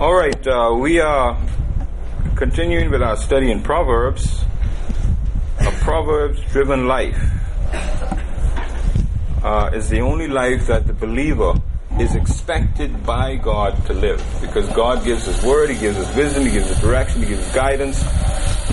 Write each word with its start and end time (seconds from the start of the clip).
All 0.00 0.14
right, 0.14 0.46
uh, 0.46 0.76
we 0.78 1.00
are 1.00 1.36
continuing 2.36 2.88
with 2.88 3.02
our 3.02 3.16
study 3.16 3.50
in 3.50 3.64
Proverbs, 3.64 4.44
a 5.58 5.72
Proverbs 5.80 6.40
driven 6.52 6.86
life 6.86 7.20
uh, 9.42 9.70
is 9.74 9.88
the 9.88 9.98
only 9.98 10.28
life 10.28 10.68
that 10.68 10.86
the 10.86 10.92
believer 10.92 11.54
is 11.98 12.14
expected 12.14 13.04
by 13.04 13.34
God 13.34 13.84
to 13.86 13.92
live 13.92 14.24
because 14.40 14.68
God 14.68 15.04
gives 15.04 15.26
His 15.26 15.42
word, 15.42 15.68
He 15.68 15.76
gives 15.80 15.96
His 15.96 16.14
wisdom, 16.14 16.44
He 16.44 16.52
gives 16.52 16.68
His 16.68 16.80
direction, 16.80 17.22
He 17.22 17.30
gives 17.30 17.44
His 17.46 17.54
guidance. 17.56 18.00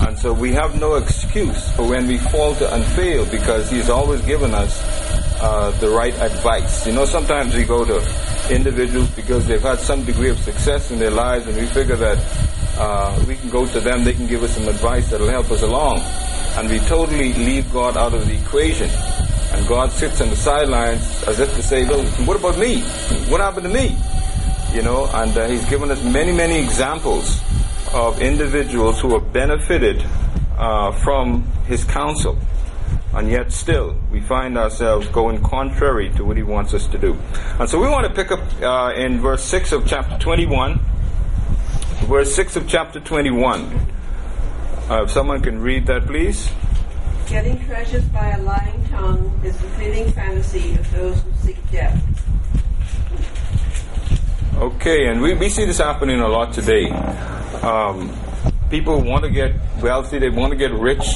And 0.06 0.16
so 0.16 0.32
we 0.32 0.52
have 0.52 0.78
no 0.78 0.94
excuse 0.94 1.72
for 1.72 1.88
when 1.88 2.06
we 2.06 2.18
falter 2.18 2.66
and 2.66 2.84
fail 2.84 3.26
because 3.26 3.68
He's 3.68 3.90
always 3.90 4.20
given 4.22 4.54
us 4.54 4.80
uh, 5.40 5.72
the 5.80 5.90
right 5.90 6.14
advice. 6.20 6.86
You 6.86 6.92
know, 6.92 7.04
sometimes 7.04 7.52
we 7.52 7.64
go 7.64 7.84
to 7.84 8.25
individuals 8.50 9.10
because 9.10 9.46
they've 9.46 9.62
had 9.62 9.78
some 9.78 10.04
degree 10.04 10.30
of 10.30 10.38
success 10.38 10.90
in 10.90 10.98
their 10.98 11.10
lives 11.10 11.46
and 11.46 11.56
we 11.56 11.66
figure 11.66 11.96
that 11.96 12.18
uh, 12.78 13.24
we 13.26 13.36
can 13.36 13.50
go 13.50 13.66
to 13.66 13.80
them, 13.80 14.04
they 14.04 14.12
can 14.12 14.26
give 14.26 14.42
us 14.42 14.54
some 14.54 14.68
advice 14.68 15.10
that'll 15.10 15.28
help 15.28 15.50
us 15.50 15.62
along. 15.62 16.00
And 16.56 16.68
we 16.70 16.78
totally 16.80 17.32
leave 17.34 17.70
God 17.72 17.96
out 17.96 18.14
of 18.14 18.26
the 18.26 18.34
equation. 18.34 18.90
And 19.52 19.66
God 19.68 19.90
sits 19.90 20.20
on 20.20 20.30
the 20.30 20.36
sidelines 20.36 21.22
as 21.24 21.40
if 21.40 21.54
to 21.54 21.62
say, 21.62 21.84
well, 21.84 22.04
what 22.26 22.36
about 22.36 22.58
me? 22.58 22.82
What 23.30 23.40
happened 23.40 23.66
to 23.66 23.72
me? 23.72 23.96
You 24.72 24.82
know, 24.82 25.08
and 25.12 25.36
uh, 25.36 25.46
He's 25.46 25.68
given 25.68 25.90
us 25.90 26.02
many, 26.02 26.32
many 26.32 26.62
examples 26.62 27.40
of 27.94 28.20
individuals 28.20 29.00
who 29.00 29.18
have 29.18 29.32
benefited 29.32 30.04
uh, 30.58 30.92
from 30.92 31.44
His 31.66 31.84
counsel. 31.84 32.38
And 33.16 33.30
yet 33.30 33.50
still, 33.50 33.96
we 34.12 34.20
find 34.20 34.58
ourselves 34.58 35.08
going 35.08 35.42
contrary 35.42 36.10
to 36.16 36.24
what 36.24 36.36
He 36.36 36.42
wants 36.42 36.74
us 36.74 36.86
to 36.88 36.98
do. 36.98 37.18
And 37.58 37.66
so 37.66 37.80
we 37.80 37.88
want 37.88 38.06
to 38.06 38.12
pick 38.12 38.30
up 38.30 38.40
uh, 38.60 38.92
in 38.94 39.20
verse 39.20 39.42
6 39.42 39.72
of 39.72 39.86
chapter 39.86 40.18
21. 40.18 40.78
Verse 42.04 42.34
6 42.34 42.56
of 42.56 42.68
chapter 42.68 43.00
21. 43.00 43.62
Uh, 44.90 45.04
if 45.04 45.10
someone 45.10 45.40
can 45.40 45.62
read 45.62 45.86
that, 45.86 46.04
please. 46.04 46.52
Getting 47.26 47.58
treasures 47.64 48.04
by 48.04 48.32
a 48.32 48.42
lying 48.42 48.86
tongue 48.90 49.40
is 49.42 49.56
the 49.56 49.68
fleeting 49.68 50.12
fantasy 50.12 50.74
of 50.74 50.90
those 50.92 51.18
who 51.22 51.32
seek 51.40 51.70
death. 51.72 51.98
Okay, 54.56 55.06
and 55.08 55.22
we, 55.22 55.32
we 55.32 55.48
see 55.48 55.64
this 55.64 55.78
happening 55.78 56.20
a 56.20 56.28
lot 56.28 56.52
today. 56.52 56.90
Um, 57.62 58.14
people 58.68 59.00
want 59.00 59.24
to 59.24 59.30
get 59.30 59.54
wealthy, 59.80 60.18
they 60.18 60.28
want 60.28 60.50
to 60.52 60.56
get 60.56 60.72
rich, 60.72 61.06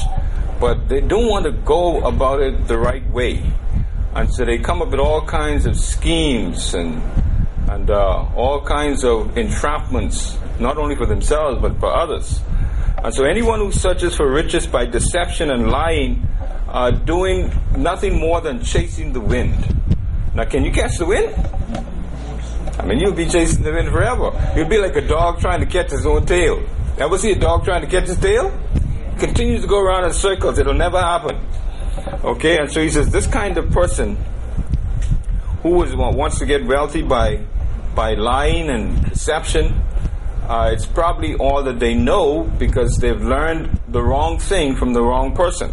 but 0.61 0.87
they 0.87 1.01
don't 1.01 1.27
want 1.27 1.43
to 1.43 1.51
go 1.51 2.01
about 2.01 2.39
it 2.39 2.67
the 2.67 2.77
right 2.77 3.05
way. 3.09 3.43
And 4.13 4.31
so 4.31 4.45
they 4.45 4.59
come 4.59 4.81
up 4.83 4.91
with 4.91 4.99
all 4.99 5.25
kinds 5.25 5.65
of 5.65 5.75
schemes 5.75 6.75
and, 6.75 7.01
and 7.67 7.89
uh, 7.89 8.27
all 8.35 8.61
kinds 8.61 9.03
of 9.03 9.29
entrapments, 9.33 10.37
not 10.59 10.77
only 10.77 10.95
for 10.95 11.07
themselves, 11.07 11.59
but 11.59 11.79
for 11.79 11.91
others. 11.91 12.41
And 13.03 13.11
so 13.11 13.23
anyone 13.23 13.59
who 13.59 13.71
searches 13.71 14.15
for 14.15 14.31
riches 14.31 14.67
by 14.67 14.85
deception 14.85 15.49
and 15.49 15.71
lying 15.71 16.27
are 16.67 16.91
doing 16.91 17.51
nothing 17.75 18.19
more 18.19 18.39
than 18.39 18.63
chasing 18.63 19.13
the 19.13 19.19
wind. 19.19 19.75
Now, 20.35 20.45
can 20.45 20.63
you 20.63 20.71
catch 20.71 20.99
the 20.99 21.05
wind? 21.05 21.33
I 22.79 22.85
mean, 22.85 22.99
you'll 22.99 23.13
be 23.13 23.25
chasing 23.25 23.63
the 23.63 23.71
wind 23.71 23.89
forever. 23.89 24.31
You'll 24.55 24.69
be 24.69 24.77
like 24.77 24.95
a 24.95 25.07
dog 25.07 25.39
trying 25.39 25.61
to 25.61 25.65
catch 25.65 25.89
his 25.89 26.05
own 26.05 26.27
tail. 26.27 26.63
Ever 26.99 27.17
see 27.17 27.31
a 27.31 27.39
dog 27.39 27.65
trying 27.65 27.81
to 27.81 27.87
catch 27.87 28.07
his 28.07 28.17
tail? 28.17 28.51
Continues 29.21 29.61
to 29.61 29.67
go 29.67 29.79
around 29.79 30.03
in 30.03 30.13
circles. 30.13 30.57
It'll 30.57 30.73
never 30.73 30.99
happen. 30.99 31.39
Okay, 32.23 32.57
and 32.57 32.71
so 32.71 32.81
he 32.81 32.89
says 32.89 33.09
this 33.09 33.27
kind 33.27 33.57
of 33.57 33.71
person 33.71 34.17
who 35.63 35.81
is 35.83 35.95
wants 35.95 36.39
to 36.39 36.45
get 36.45 36.65
wealthy 36.65 37.03
by 37.03 37.39
by 37.95 38.15
lying 38.15 38.69
and 38.69 39.05
deception 39.09 39.81
uh, 40.51 40.71
it's 40.73 40.85
probably 40.85 41.33
all 41.35 41.63
that 41.63 41.79
they 41.79 41.93
know 41.93 42.43
because 42.43 42.97
they've 42.97 43.21
learned 43.21 43.79
the 43.87 44.01
wrong 44.01 44.37
thing 44.37 44.75
from 44.75 44.91
the 44.91 45.01
wrong 45.01 45.33
person. 45.33 45.71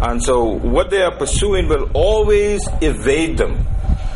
And 0.00 0.22
so 0.22 0.44
what 0.44 0.88
they 0.88 1.02
are 1.02 1.14
pursuing 1.14 1.68
will 1.68 1.90
always 1.92 2.66
evade 2.80 3.36
them. 3.36 3.66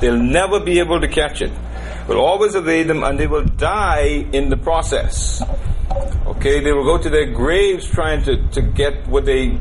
They'll 0.00 0.16
never 0.16 0.60
be 0.60 0.78
able 0.78 1.00
to 1.00 1.08
catch 1.08 1.42
it. 1.42 1.52
Will 2.08 2.20
always 2.20 2.54
evade 2.54 2.86
them 2.86 3.02
and 3.02 3.18
they 3.18 3.26
will 3.26 3.44
die 3.44 4.26
in 4.32 4.48
the 4.48 4.56
process. 4.56 5.42
Okay, 6.40 6.60
they 6.60 6.72
will 6.72 6.84
go 6.84 6.96
to 6.96 7.10
their 7.10 7.26
graves 7.26 7.86
trying 7.86 8.22
to, 8.22 8.48
to 8.52 8.62
get 8.62 9.06
what 9.06 9.26
they 9.26 9.60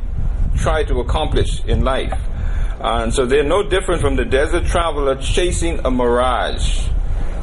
try 0.56 0.82
to 0.86 1.02
accomplish 1.02 1.62
in 1.66 1.84
life. 1.84 2.18
And 2.80 3.14
so 3.14 3.26
they're 3.26 3.44
no 3.44 3.68
different 3.68 4.00
from 4.00 4.16
the 4.16 4.24
desert 4.24 4.66
traveler 4.66 5.18
chasing 5.18 5.82
a 5.84 5.92
mirage. 5.92 6.88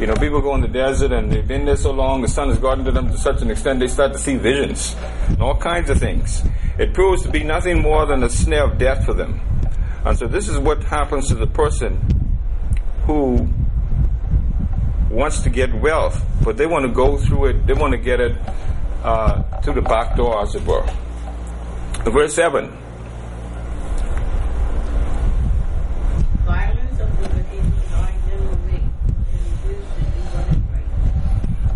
You 0.01 0.07
know, 0.07 0.15
people 0.15 0.41
go 0.41 0.55
in 0.55 0.63
the 0.63 0.69
desert 0.69 1.13
and 1.13 1.31
they've 1.31 1.47
been 1.47 1.67
there 1.67 1.77
so 1.77 1.91
long, 1.91 2.23
the 2.23 2.29
sun 2.29 2.49
has 2.49 2.57
gotten 2.57 2.87
to 2.87 2.93
them 2.93 3.11
to 3.11 3.19
such 3.19 3.43
an 3.43 3.51
extent 3.51 3.79
they 3.79 3.89
start 3.89 4.15
to 4.15 4.19
see 4.19 4.39
visions 4.39 4.97
and 5.29 5.43
all 5.43 5.59
kinds 5.59 5.91
of 5.91 5.99
things. 5.99 6.43
It 6.79 6.95
proves 6.95 7.23
to 7.25 7.31
be 7.31 7.45
nothing 7.45 7.83
more 7.83 8.07
than 8.07 8.23
a 8.23 8.31
snare 8.31 8.65
of 8.65 8.79
death 8.79 9.05
for 9.05 9.13
them. 9.13 9.39
And 10.07 10.19
so 10.19 10.27
this 10.27 10.49
is 10.49 10.59
what 10.59 10.83
happens 10.83 11.29
to 11.29 11.35
the 11.35 11.47
person 11.47 11.99
who 13.05 13.47
wants 15.11 15.43
to 15.43 15.51
get 15.51 15.75
wealth, 15.75 16.25
but 16.43 16.57
they 16.57 16.65
want 16.65 16.87
to 16.87 16.91
go 16.91 17.19
through 17.19 17.49
it, 17.49 17.67
they 17.67 17.75
want 17.75 17.93
to 17.93 17.99
get 17.99 18.19
it 18.19 18.35
uh, 19.07 19.41
through 19.61 19.75
the 19.75 19.83
back 19.83 20.17
door, 20.17 20.43
as 20.43 20.55
it 20.55 20.65
were. 20.67 20.85
Verse 22.05 22.35
7. 22.35 22.71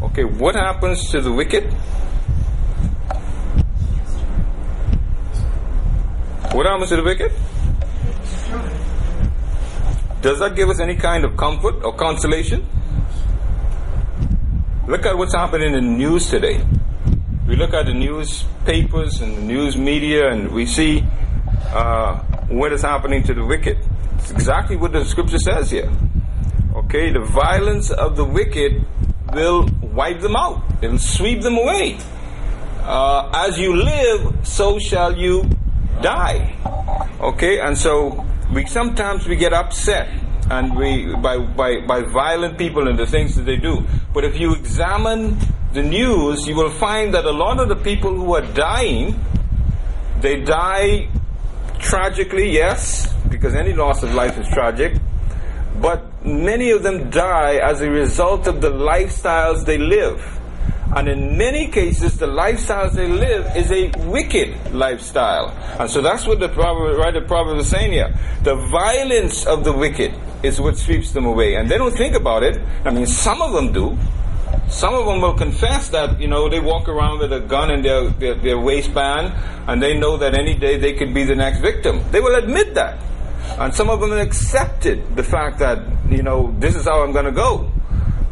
Okay, 0.03 0.25
what 0.25 0.57
happens 0.57 1.09
to 1.11 1.21
the 1.21 1.31
wicked? 1.31 1.73
What 6.53 6.67
happens 6.67 6.89
to 6.89 6.97
the 6.97 7.05
wicked? 7.05 7.33
Does 10.21 10.41
that 10.41 10.57
give 10.57 10.69
us 10.69 10.81
any 10.81 10.97
kind 10.97 11.25
of 11.25 11.37
comfort 11.37 11.85
or 11.85 11.95
consolation? 11.95 12.67
Look 14.89 15.07
at 15.07 15.17
what's 15.17 15.35
happening 15.35 15.69
in 15.69 15.73
the 15.75 15.81
news 15.81 16.29
today. 16.29 16.61
We 17.51 17.57
look 17.57 17.75
at 17.75 17.87
the 17.87 17.95
newspapers 17.95 19.21
and 19.21 19.37
the 19.37 19.41
news 19.41 19.77
media 19.77 20.31
and 20.31 20.53
we 20.53 20.67
see 20.67 21.05
uh, 21.71 22.19
what 22.47 22.73
is 22.73 22.83
happening 22.83 23.25
to 23.25 23.35
the 23.35 23.45
wicked. 23.45 23.77
It's 24.19 24.31
exactly 24.31 24.77
what 24.77 24.93
the 24.93 25.05
scripture 25.05 25.41
says 25.41 25.69
here. 25.69 25.91
Okay, 26.77 27.11
the 27.11 27.19
violence 27.19 27.91
of 27.91 28.17
the 28.17 28.25
wicked 28.25 28.87
will 29.33 29.69
wipe 29.83 30.21
them 30.21 30.37
out. 30.37 30.63
It'll 30.81 30.99
sweep 30.99 31.43
them 31.43 31.57
away. 31.57 31.99
Uh, 32.83 33.29
as 33.35 33.59
you 33.59 33.75
live, 33.75 34.47
so 34.47 34.79
shall 34.79 35.19
you 35.19 35.43
die. 36.03 36.55
Okay, 37.21 37.59
and 37.59 37.77
so 37.77 38.25
we 38.55 38.65
sometimes 38.67 39.27
we 39.27 39.35
get 39.35 39.53
upset 39.53 40.09
and 40.53 40.77
we 40.77 41.17
by 41.17 41.39
by 41.39 41.81
by 41.81 42.03
violent 42.03 42.59
people 42.59 42.87
and 42.87 42.97
the 42.97 43.07
things 43.07 43.35
that 43.35 43.43
they 43.43 43.57
do. 43.57 43.85
But 44.15 44.23
if 44.23 44.39
you 44.39 44.55
examine 44.55 45.37
the 45.73 45.83
news, 45.83 46.47
you 46.47 46.57
will 46.57 46.71
find 46.71 47.15
that 47.15 47.25
a 47.25 47.31
lot 47.31 47.61
of 47.61 47.69
the 47.69 47.77
people 47.77 48.15
who 48.15 48.35
are 48.35 48.47
dying, 48.53 49.19
they 50.21 50.41
die 50.41 51.09
tragically, 51.79 52.51
yes, 52.51 53.13
because 53.29 53.55
any 53.55 53.73
loss 53.73 54.03
of 54.03 54.13
life 54.15 54.37
is 54.39 54.49
tragic. 54.49 54.95
But 55.81 56.25
many 56.25 56.71
of 56.73 56.83
them 56.83 57.11
die 57.11 57.55
as 57.55 57.81
a 57.81 57.91
result 57.91 58.47
of 58.47 58.61
the 58.61 58.71
lifestyles 58.71 59.65
they 59.65 59.79
live. 59.79 60.39
And 60.95 61.09
in 61.09 61.39
many 61.39 61.69
cases, 61.69 62.19
the 62.19 62.27
lifestyles 62.27 62.95
they 62.95 63.07
live 63.07 63.57
is 63.57 63.71
a 63.71 63.93
wicked 64.11 64.75
lifestyle. 64.75 65.51
And 65.79 65.89
so 65.89 66.03
that's 66.03 66.27
what 66.27 66.41
the 66.41 66.49
proverb, 66.49 66.99
writer 66.99 67.21
proverb 67.21 67.59
is 67.59 67.69
saying 67.69 67.93
here. 67.93 68.13
The 68.43 68.57
violence 68.57 69.47
of 69.47 69.63
the 69.63 69.73
wicked 69.73 70.13
is 70.43 70.61
what 70.61 70.77
sweeps 70.77 71.13
them 71.13 71.27
away. 71.27 71.55
And 71.55 71.71
they 71.71 71.79
don't 71.79 71.97
think 71.97 72.17
about 72.17 72.43
it. 72.43 72.61
I 72.85 72.91
mean, 72.91 73.07
some 73.07 73.41
of 73.41 73.53
them 73.53 73.73
do. 73.73 73.97
Some 74.71 74.95
of 74.95 75.05
them 75.05 75.21
will 75.21 75.35
confess 75.35 75.89
that, 75.91 76.21
you 76.21 76.29
know, 76.29 76.49
they 76.49 76.61
walk 76.61 76.89
around 76.89 77.19
with 77.19 77.33
a 77.33 77.41
gun 77.41 77.71
in 77.71 77.83
their, 77.83 78.09
their, 78.11 78.35
their 78.35 78.59
waistband 78.59 79.35
and 79.69 79.83
they 79.83 79.99
know 79.99 80.17
that 80.19 80.35
any 80.35 80.55
day 80.55 80.79
they 80.79 80.93
could 80.93 81.13
be 81.13 81.25
the 81.25 81.35
next 81.35 81.59
victim. 81.59 82.03
They 82.13 82.21
will 82.21 82.37
admit 82.37 82.75
that. 82.75 83.01
And 83.59 83.75
some 83.75 83.91
of 83.91 84.01
them 84.01 84.13
accepted 84.13 85.17
the 85.17 85.25
fact 85.25 85.59
that, 85.59 85.83
you 86.09 86.23
know, 86.23 86.55
this 86.59 86.77
is 86.77 86.85
how 86.85 87.03
I'm 87.03 87.13
going 87.13 87.25
to 87.25 87.33
go. 87.33 87.71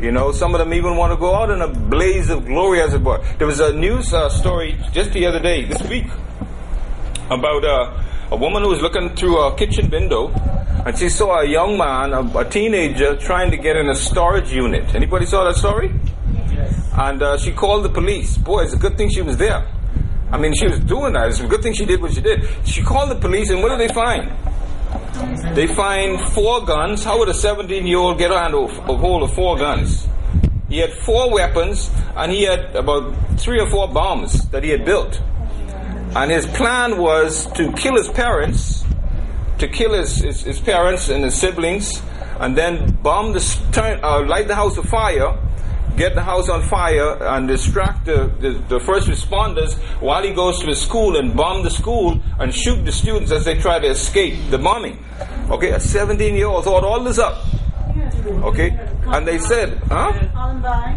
You 0.00 0.12
know, 0.12 0.30
some 0.30 0.54
of 0.54 0.60
them 0.60 0.72
even 0.74 0.96
want 0.96 1.12
to 1.12 1.16
go 1.18 1.34
out 1.34 1.50
in 1.50 1.60
a 1.60 1.68
blaze 1.68 2.30
of 2.30 2.46
glory, 2.46 2.80
as 2.80 2.94
it 2.94 3.02
were. 3.02 3.18
There 3.38 3.48
was 3.48 3.58
a 3.58 3.72
news 3.72 4.14
uh, 4.14 4.28
story 4.28 4.78
just 4.92 5.12
the 5.12 5.26
other 5.26 5.40
day, 5.40 5.64
this 5.64 5.82
week, 5.88 6.06
about 7.30 7.64
uh, 7.64 8.04
a 8.30 8.36
woman 8.36 8.62
who 8.62 8.68
was 8.68 8.80
looking 8.80 9.08
through 9.16 9.38
a 9.38 9.56
kitchen 9.56 9.90
window 9.90 10.28
and 10.86 10.96
she 10.96 11.08
saw 11.08 11.40
a 11.40 11.44
young 11.44 11.76
man, 11.76 12.12
a, 12.12 12.38
a 12.38 12.48
teenager, 12.48 13.16
trying 13.16 13.50
to 13.50 13.56
get 13.56 13.76
in 13.76 13.88
a 13.90 13.94
storage 13.94 14.52
unit. 14.52 14.94
Anybody 14.94 15.26
saw 15.26 15.44
that 15.44 15.56
story? 15.56 15.92
And 16.98 17.22
uh, 17.22 17.38
she 17.38 17.52
called 17.52 17.84
the 17.84 17.90
police. 17.90 18.36
Boy, 18.36 18.64
it's 18.64 18.72
a 18.72 18.76
good 18.76 18.96
thing 18.96 19.08
she 19.08 19.22
was 19.22 19.36
there. 19.36 19.64
I 20.32 20.36
mean, 20.36 20.52
she 20.52 20.66
was 20.66 20.80
doing 20.80 21.12
that. 21.12 21.28
It's 21.28 21.38
a 21.38 21.46
good 21.46 21.62
thing 21.62 21.72
she 21.72 21.86
did 21.86 22.02
what 22.02 22.12
she 22.12 22.20
did. 22.20 22.46
She 22.64 22.82
called 22.82 23.10
the 23.10 23.14
police, 23.14 23.50
and 23.50 23.62
what 23.62 23.68
did 23.70 23.88
they 23.88 23.94
find? 23.94 24.30
They 25.54 25.68
find 25.68 26.20
four 26.32 26.64
guns. 26.64 27.04
How 27.04 27.18
would 27.20 27.28
a 27.28 27.34
17 27.34 27.86
year 27.86 27.98
old 27.98 28.18
get 28.18 28.32
a 28.32 28.48
hold 28.48 29.22
of 29.22 29.32
four 29.32 29.56
guns? 29.56 30.08
He 30.68 30.78
had 30.78 30.92
four 30.92 31.32
weapons, 31.32 31.88
and 32.16 32.32
he 32.32 32.42
had 32.42 32.74
about 32.74 33.14
three 33.38 33.60
or 33.60 33.70
four 33.70 33.86
bombs 33.86 34.48
that 34.50 34.64
he 34.64 34.70
had 34.70 34.84
built. 34.84 35.20
And 36.16 36.32
his 36.32 36.46
plan 36.46 36.98
was 36.98 37.46
to 37.52 37.72
kill 37.72 37.96
his 37.96 38.08
parents, 38.08 38.84
to 39.58 39.68
kill 39.68 39.94
his, 39.94 40.16
his, 40.16 40.42
his 40.42 40.60
parents 40.60 41.08
and 41.10 41.22
his 41.22 41.34
siblings, 41.34 42.02
and 42.40 42.56
then 42.56 42.92
bomb 43.02 43.32
the 43.32 44.00
uh, 44.02 44.26
light 44.26 44.48
the 44.48 44.54
house 44.54 44.76
of 44.76 44.84
fire, 44.86 45.38
get 45.98 46.14
the 46.14 46.22
house 46.22 46.48
on 46.48 46.62
fire, 46.62 47.22
and 47.22 47.48
distract 47.48 48.06
the, 48.06 48.30
the, 48.40 48.50
the, 48.68 48.80
first 48.80 49.08
responders 49.08 49.74
while 50.00 50.22
he 50.22 50.32
goes 50.32 50.60
to 50.60 50.66
the 50.66 50.74
school 50.74 51.16
and 51.16 51.36
bomb 51.36 51.62
the 51.62 51.70
school 51.70 52.20
and 52.38 52.54
shoot 52.54 52.84
the 52.84 52.92
students 52.92 53.32
as 53.32 53.44
they 53.44 53.58
try 53.58 53.78
to 53.78 53.88
escape 53.88 54.38
the 54.50 54.58
bombing. 54.58 55.04
Okay, 55.50 55.70
a 55.72 55.80
17 55.80 56.34
year 56.34 56.46
old 56.46 56.64
thought 56.64 56.84
all 56.84 57.02
this 57.02 57.18
up. 57.18 57.44
Okay, 58.26 58.78
and 59.06 59.26
they 59.26 59.38
said, 59.38 59.76
huh? 59.88 60.12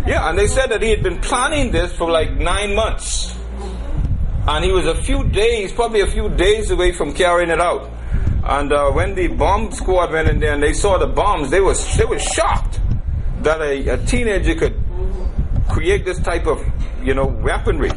Yeah, 0.05 0.29
and 0.29 0.37
they 0.37 0.47
said 0.47 0.67
that 0.67 0.81
he 0.81 0.89
had 0.91 1.01
been 1.01 1.19
planning 1.19 1.71
this 1.71 1.91
for 1.93 2.09
like 2.09 2.31
nine 2.31 2.75
months 2.75 3.35
and 4.47 4.65
he 4.65 4.71
was 4.71 4.87
a 4.87 4.95
few 4.95 5.23
days, 5.29 5.71
probably 5.71 6.01
a 6.01 6.07
few 6.07 6.27
days 6.29 6.71
away 6.71 6.91
from 6.91 7.13
carrying 7.13 7.49
it 7.49 7.61
out. 7.61 7.89
And 8.43 8.73
uh, 8.73 8.91
when 8.91 9.13
the 9.13 9.27
bomb 9.27 9.71
squad 9.71 10.11
went 10.11 10.27
in 10.27 10.39
there 10.39 10.53
and 10.53 10.63
they 10.63 10.73
saw 10.73 10.97
the 10.97 11.07
bombs, 11.07 11.51
they 11.51 11.61
was 11.61 11.95
they 11.95 12.05
were 12.05 12.17
shocked 12.17 12.79
that 13.43 13.61
a, 13.61 13.87
a 13.89 14.05
teenager 14.05 14.55
could 14.55 14.80
create 15.71 16.05
this 16.05 16.19
type 16.19 16.45
of 16.45 16.63
you 17.03 17.13
know 17.13 17.25
weaponry. 17.25 17.91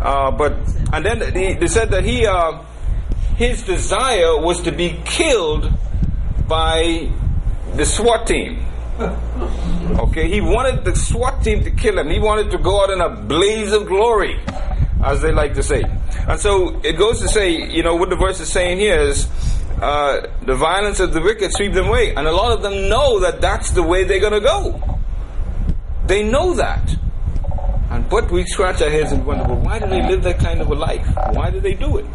Uh, 0.00 0.30
but 0.30 0.52
and 0.92 1.04
then 1.04 1.18
they, 1.18 1.54
they 1.54 1.66
said 1.66 1.90
that 1.90 2.04
he 2.04 2.26
uh, 2.26 2.62
his 3.36 3.62
desire 3.62 4.38
was 4.40 4.60
to 4.62 4.72
be 4.72 5.00
killed 5.04 5.72
by 6.46 7.10
the 7.74 7.84
SWAT 7.84 8.26
team. 8.26 8.64
Okay, 9.88 10.28
he 10.28 10.40
wanted 10.40 10.84
the 10.84 10.94
SWAT 10.94 11.42
team 11.42 11.64
to 11.64 11.70
kill 11.70 11.98
him. 11.98 12.10
He 12.10 12.20
wanted 12.20 12.50
to 12.50 12.58
go 12.58 12.82
out 12.82 12.90
in 12.90 13.00
a 13.00 13.08
blaze 13.08 13.72
of 13.72 13.86
glory 13.86 14.38
as 15.02 15.22
they 15.22 15.32
like 15.32 15.54
to 15.54 15.62
say. 15.62 15.82
And 16.28 16.38
so 16.38 16.80
it 16.84 16.98
goes 16.98 17.20
to 17.20 17.28
say, 17.28 17.50
you 17.50 17.82
know, 17.82 17.96
what 17.96 18.10
the 18.10 18.16
verse 18.16 18.38
is 18.38 18.52
saying 18.52 18.78
here 18.78 19.00
is 19.00 19.26
uh, 19.80 20.26
the 20.42 20.54
violence 20.54 21.00
of 21.00 21.14
the 21.14 21.20
wicked 21.20 21.52
sweep 21.52 21.72
them 21.72 21.86
away. 21.86 22.14
And 22.14 22.26
a 22.26 22.32
lot 22.32 22.52
of 22.52 22.62
them 22.62 22.88
know 22.88 23.20
that 23.20 23.40
that's 23.40 23.70
the 23.70 23.82
way 23.82 24.04
they're 24.04 24.20
going 24.20 24.34
to 24.34 24.40
go. 24.40 24.97
They 26.08 26.22
know 26.22 26.54
that. 26.54 26.96
And 27.90 28.08
but 28.08 28.30
we 28.30 28.44
scratch 28.44 28.80
our 28.82 28.90
heads 28.90 29.12
and 29.12 29.24
wonder, 29.24 29.44
well, 29.44 29.60
why 29.60 29.78
do 29.78 29.86
they 29.86 30.02
live 30.02 30.22
that 30.22 30.38
kind 30.38 30.60
of 30.60 30.68
a 30.68 30.74
life? 30.74 31.06
Why 31.32 31.50
do 31.50 31.60
they 31.60 31.74
do 31.74 31.98
it? 31.98 32.06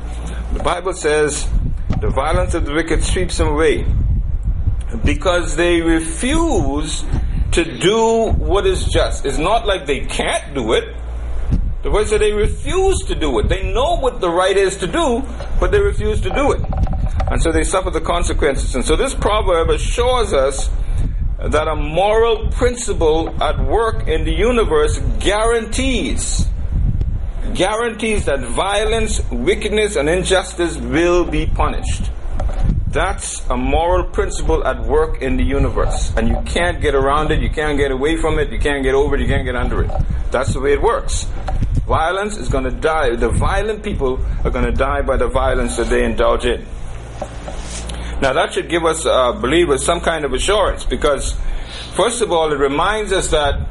The 0.53 0.63
Bible 0.63 0.93
says 0.93 1.47
the 2.01 2.09
violence 2.09 2.55
of 2.55 2.65
the 2.65 2.73
wicked 2.73 3.03
sweeps 3.03 3.37
them 3.37 3.49
away 3.49 3.85
because 5.05 5.55
they 5.55 5.81
refuse 5.81 7.05
to 7.51 7.63
do 7.79 8.31
what 8.31 8.65
is 8.65 8.85
just. 8.85 9.25
It's 9.25 9.37
not 9.37 9.67
like 9.67 9.85
they 9.85 10.01
can't 10.01 10.55
do 10.55 10.73
it. 10.73 10.95
The 11.83 11.91
word 11.91 12.07
said 12.07 12.21
they 12.21 12.31
refuse 12.31 12.99
to 13.07 13.15
do 13.15 13.37
it. 13.39 13.49
They 13.49 13.71
know 13.73 13.97
what 13.97 14.21
the 14.21 14.29
right 14.29 14.55
is 14.55 14.77
to 14.77 14.87
do, 14.87 15.21
but 15.59 15.71
they 15.71 15.79
refuse 15.79 16.19
to 16.21 16.29
do 16.29 16.51
it. 16.51 16.61
And 17.29 17.41
so 17.41 17.51
they 17.51 17.63
suffer 17.63 17.89
the 17.89 18.01
consequences. 18.01 18.73
And 18.73 18.83
so 18.83 18.95
this 18.95 19.13
proverb 19.13 19.69
assures 19.69 20.33
us 20.33 20.69
that 21.43 21.67
a 21.67 21.75
moral 21.75 22.47
principle 22.49 23.29
at 23.43 23.59
work 23.59 24.07
in 24.07 24.23
the 24.23 24.31
universe 24.31 24.99
guarantees 25.19 26.47
guarantees 27.53 28.25
that 28.25 28.39
violence, 28.39 29.21
wickedness, 29.29 29.95
and 29.95 30.09
injustice 30.09 30.77
will 30.77 31.23
be 31.23 31.45
punished. 31.45 32.09
That's 32.87 33.47
a 33.49 33.57
moral 33.57 34.05
principle 34.05 34.65
at 34.65 34.79
work 34.83 35.21
in 35.21 35.37
the 35.37 35.43
universe. 35.43 36.13
And 36.15 36.27
you 36.27 36.39
can't 36.45 36.81
get 36.81 36.95
around 36.95 37.31
it, 37.31 37.41
you 37.41 37.49
can't 37.49 37.77
get 37.77 37.91
away 37.91 38.17
from 38.17 38.39
it, 38.39 38.51
you 38.51 38.59
can't 38.59 38.83
get 38.83 38.93
over 38.93 39.15
it, 39.15 39.21
you 39.21 39.27
can't 39.27 39.45
get 39.45 39.55
under 39.55 39.83
it. 39.83 39.91
That's 40.31 40.53
the 40.53 40.59
way 40.59 40.73
it 40.73 40.81
works. 40.81 41.25
Violence 41.87 42.37
is 42.37 42.49
going 42.49 42.63
to 42.63 42.71
die. 42.71 43.15
The 43.15 43.29
violent 43.29 43.83
people 43.83 44.19
are 44.43 44.51
going 44.51 44.65
to 44.65 44.71
die 44.71 45.01
by 45.01 45.17
the 45.17 45.27
violence 45.27 45.75
that 45.77 45.87
they 45.87 46.05
indulge 46.05 46.45
in. 46.45 46.65
Now, 48.21 48.33
that 48.33 48.53
should 48.53 48.69
give 48.69 48.85
us, 48.85 49.05
uh, 49.05 49.33
believers, 49.33 49.83
some 49.83 50.01
kind 50.01 50.25
of 50.25 50.33
assurance 50.33 50.85
because, 50.85 51.35
first 51.93 52.21
of 52.21 52.31
all, 52.31 52.51
it 52.51 52.57
reminds 52.57 53.11
us 53.11 53.29
that 53.31 53.67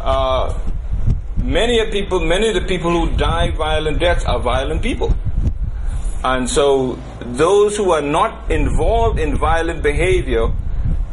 uh, 0.00 0.58
many 1.36 1.78
of 1.80 1.90
people, 1.90 2.20
many 2.20 2.48
of 2.48 2.54
the 2.54 2.62
people 2.62 2.90
who 2.90 3.16
die 3.16 3.50
violent 3.50 3.98
deaths 3.98 4.24
are 4.24 4.40
violent 4.40 4.82
people. 4.82 5.14
And 6.24 6.48
so, 6.48 6.98
those 7.20 7.76
who 7.76 7.90
are 7.90 8.02
not 8.02 8.50
involved 8.50 9.18
in 9.18 9.36
violent 9.36 9.82
behavior 9.82 10.52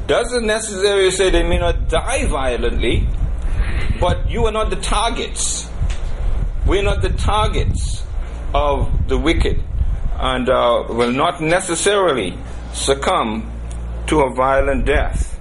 doesn't 0.07 0.45
necessarily 0.45 1.11
say 1.11 1.29
they 1.29 1.43
may 1.43 1.57
not 1.57 1.89
die 1.89 2.25
violently, 2.25 3.07
but 3.99 4.29
you 4.29 4.45
are 4.45 4.51
not 4.51 4.69
the 4.69 4.75
targets. 4.75 5.69
We're 6.65 6.83
not 6.83 7.01
the 7.01 7.09
targets 7.09 8.03
of 8.53 9.07
the 9.07 9.17
wicked 9.17 9.63
and 10.19 10.49
uh, 10.49 10.85
will 10.89 11.11
not 11.11 11.41
necessarily 11.41 12.37
succumb 12.79 13.51
to 14.07 14.21
a 14.21 14.33
violent 14.33 14.85
death. 14.85 15.39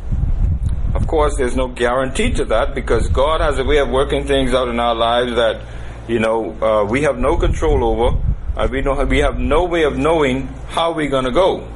Of 0.95 1.07
course, 1.07 1.37
there's 1.37 1.57
no 1.57 1.69
guarantee 1.69 2.33
to 2.35 2.45
that 2.47 2.75
because 2.75 3.09
God 3.09 3.41
has 3.41 3.59
a 3.59 3.65
way 3.65 3.79
of 3.79 3.89
working 3.89 4.27
things 4.27 4.53
out 4.55 4.69
in 4.69 4.81
our 4.81 4.95
lives 4.95 5.35
that, 5.37 5.63
you 6.09 6.19
know, 6.19 6.53
uh, 6.63 6.85
we 6.85 7.03
have 7.03 7.19
no 7.19 7.37
control 7.37 7.85
over. 7.85 8.19
Uh, 8.57 8.69
we, 8.71 8.81
don't 8.81 8.97
have, 8.97 9.09
we 9.09 9.19
have 9.19 9.39
no 9.39 9.65
way 9.65 9.85
of 9.85 9.97
knowing 9.97 10.47
how 10.69 10.93
we're 10.93 11.11
going 11.11 11.25
to 11.25 11.31
go. 11.31 11.69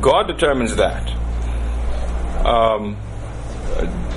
God 0.00 0.28
determines 0.28 0.76
that. 0.76 1.10
Um, 2.46 2.96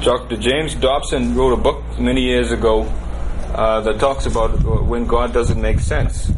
Dr. 0.01 0.37
James 0.37 0.75
Dobson 0.75 1.35
wrote 1.35 1.53
a 1.53 1.61
book 1.61 1.83
many 1.99 2.21
years 2.21 2.51
ago 2.51 2.83
uh, 3.53 3.81
that 3.81 3.99
talks 3.99 4.25
about 4.25 4.51
when 4.85 5.05
God 5.05 5.33
doesn't 5.33 5.59
make 5.59 5.79
sense. 5.79 6.31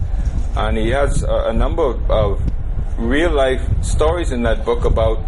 And 0.56 0.78
he 0.78 0.90
has 0.90 1.24
a, 1.24 1.50
a 1.50 1.54
number 1.54 1.84
of, 1.84 2.12
of, 2.12 2.51
real 3.02 3.32
life 3.32 3.62
stories 3.84 4.32
in 4.32 4.44
that 4.44 4.64
book 4.64 4.86
about 4.86 5.20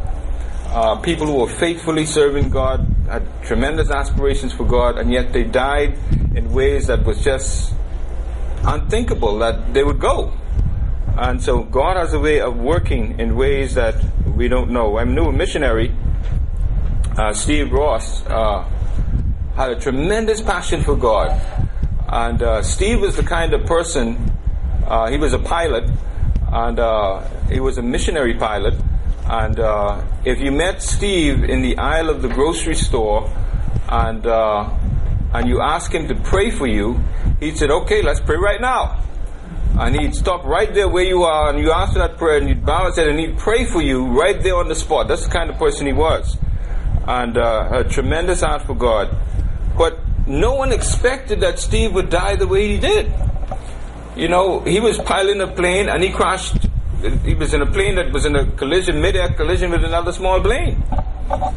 uh, 0.68 0.96
people 0.98 1.28
who 1.28 1.36
were 1.36 1.50
faithfully 1.50 2.06
serving 2.06 2.50
God, 2.50 2.86
had 3.08 3.28
tremendous 3.44 3.92
aspirations 3.92 4.54
for 4.54 4.66
God, 4.66 4.98
and 4.98 5.12
yet 5.12 5.34
they 5.34 5.44
died 5.44 5.98
in 6.36 6.52
ways 6.54 6.88
that 6.88 7.04
was 7.04 7.24
just 7.24 7.74
unthinkable 8.64 9.38
that 9.40 9.74
they 9.74 9.84
would 9.84 10.00
go. 10.00 10.34
And 11.16 11.44
so 11.44 11.64
God 11.64 11.98
has 11.98 12.14
a 12.14 12.20
way 12.20 12.42
of 12.42 12.58
working 12.58 13.20
in 13.20 13.36
ways 13.36 13.75
that 13.75 14.04
we 14.25 14.48
don't 14.48 14.72
know. 14.72 14.98
I 14.98 15.04
knew 15.04 15.25
a 15.25 15.31
missionary, 15.31 15.96
uh, 17.18 17.34
Steve 17.34 17.72
Ross, 17.72 18.25
uh, 18.25 18.68
had 19.56 19.72
a 19.72 19.80
tremendous 19.80 20.42
passion 20.42 20.81
for 20.84 20.96
God. 20.96 21.40
And 22.08 22.42
uh, 22.42 22.63
Steve 22.63 23.01
was 23.01 23.15
the 23.15 23.24
kind 23.24 23.53
of 23.53 23.65
person, 23.65 24.32
uh, 24.88 25.12
he 25.12 25.18
was 25.18 25.34
a 25.34 25.39
pilot, 25.39 25.89
and 26.53 26.79
uh, 26.79 27.22
he 27.50 27.60
was 27.60 27.79
a 27.79 27.81
missionary 27.81 28.36
pilot. 28.36 28.75
And 29.25 29.60
uh, 29.60 30.05
if 30.24 30.39
you 30.39 30.51
met 30.51 30.83
Steve 30.83 31.43
in 31.43 31.63
the 31.63 31.77
aisle 31.79 32.12
of 32.12 32.22
the 32.22 32.27
grocery 32.27 32.75
store 32.75 33.27
and, 33.89 34.25
uh, 34.27 34.69
and 35.33 35.50
you 35.50 35.62
ask 35.62 35.91
him 35.91 36.07
to 36.10 36.15
pray 36.15 36.51
for 36.51 36.67
you, 36.67 37.00
he 37.39 37.55
said, 37.55 37.72
okay, 37.72 38.03
let's 38.03 38.19
pray 38.19 38.38
right 38.38 38.62
now. 38.62 39.01
And 39.79 40.00
he'd 40.00 40.13
stop 40.13 40.45
right 40.45 40.72
there 40.72 40.88
where 40.88 41.03
you 41.03 41.24
are 41.24 41.50
and 41.50 41.57
you 41.57 41.72
ask 41.72 41.95
that 41.95 42.17
prayer 42.17 42.38
and 42.38 42.48
you'd 42.48 42.63
bow 42.63 42.86
his 42.86 42.98
head 42.98 43.07
and 43.07 43.19
he'd 43.19 43.39
pray 43.39 43.65
for 43.65 43.81
you 43.81 44.05
right 44.05 44.39
there 44.43 44.55
on 44.57 44.67
the 44.67 44.75
spot. 44.75 45.07
That's 45.07 45.25
the 45.25 45.31
kind 45.31 45.50
of 45.50 45.57
person 45.57 45.88
he 45.88 45.93
was. 45.93 46.38
And 47.07 47.36
uh, 47.36 47.69
a 47.72 47.83
tremendous 47.83 48.41
heart 48.41 48.62
for 48.62 48.75
God. 48.75 49.10
But 49.75 49.98
no 50.27 50.53
one 50.53 50.72
expected 50.72 51.41
that 51.41 51.57
Steve 51.57 51.93
would 51.93 52.12
die 52.12 52.36
the 52.36 52.48
way 52.48 52.67
he 52.67 52.77
did. 52.77 53.12
You 54.15 54.27
know, 54.27 54.60
he 54.60 54.79
was 54.79 55.00
piloting 55.00 55.41
a 55.41 55.48
plane 55.48 55.89
and 55.89 56.03
he 56.03 56.12
crashed. 56.12 56.55
He 57.24 57.34
was 57.34 57.53
in 57.53 57.62
a 57.62 57.65
plane 57.65 57.96
that 57.96 58.12
was 58.13 58.25
in 58.25 58.36
a 58.36 58.46
collision, 58.51 59.01
mid-air 59.01 59.34
collision 59.34 59.72
with 59.72 59.84
another 59.84 60.13
small 60.13 60.39
plane, 60.39 60.82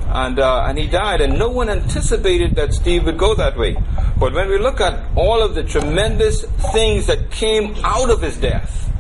and 0.09 0.39
uh, 0.39 0.65
and 0.67 0.79
he 0.79 0.87
died. 0.89 1.21
And 1.21 1.39
no 1.39 1.51
one 1.51 1.69
anticipated 1.69 2.57
that 2.57 2.73
Steve 2.73 3.05
would 3.05 3.19
go 3.19 3.35
that 3.35 3.57
way. 3.57 3.77
But 4.19 4.33
when 4.33 4.49
we 4.49 4.59
look 4.59 4.81
at 4.81 5.05
all 5.15 5.43
of 5.43 5.55
the 5.55 5.63
tremendous 5.63 6.45
things 6.73 7.07
that 7.07 7.31
came 7.31 7.77
out 7.85 8.11
of 8.11 8.23
his 8.23 8.39
death, 8.39 8.91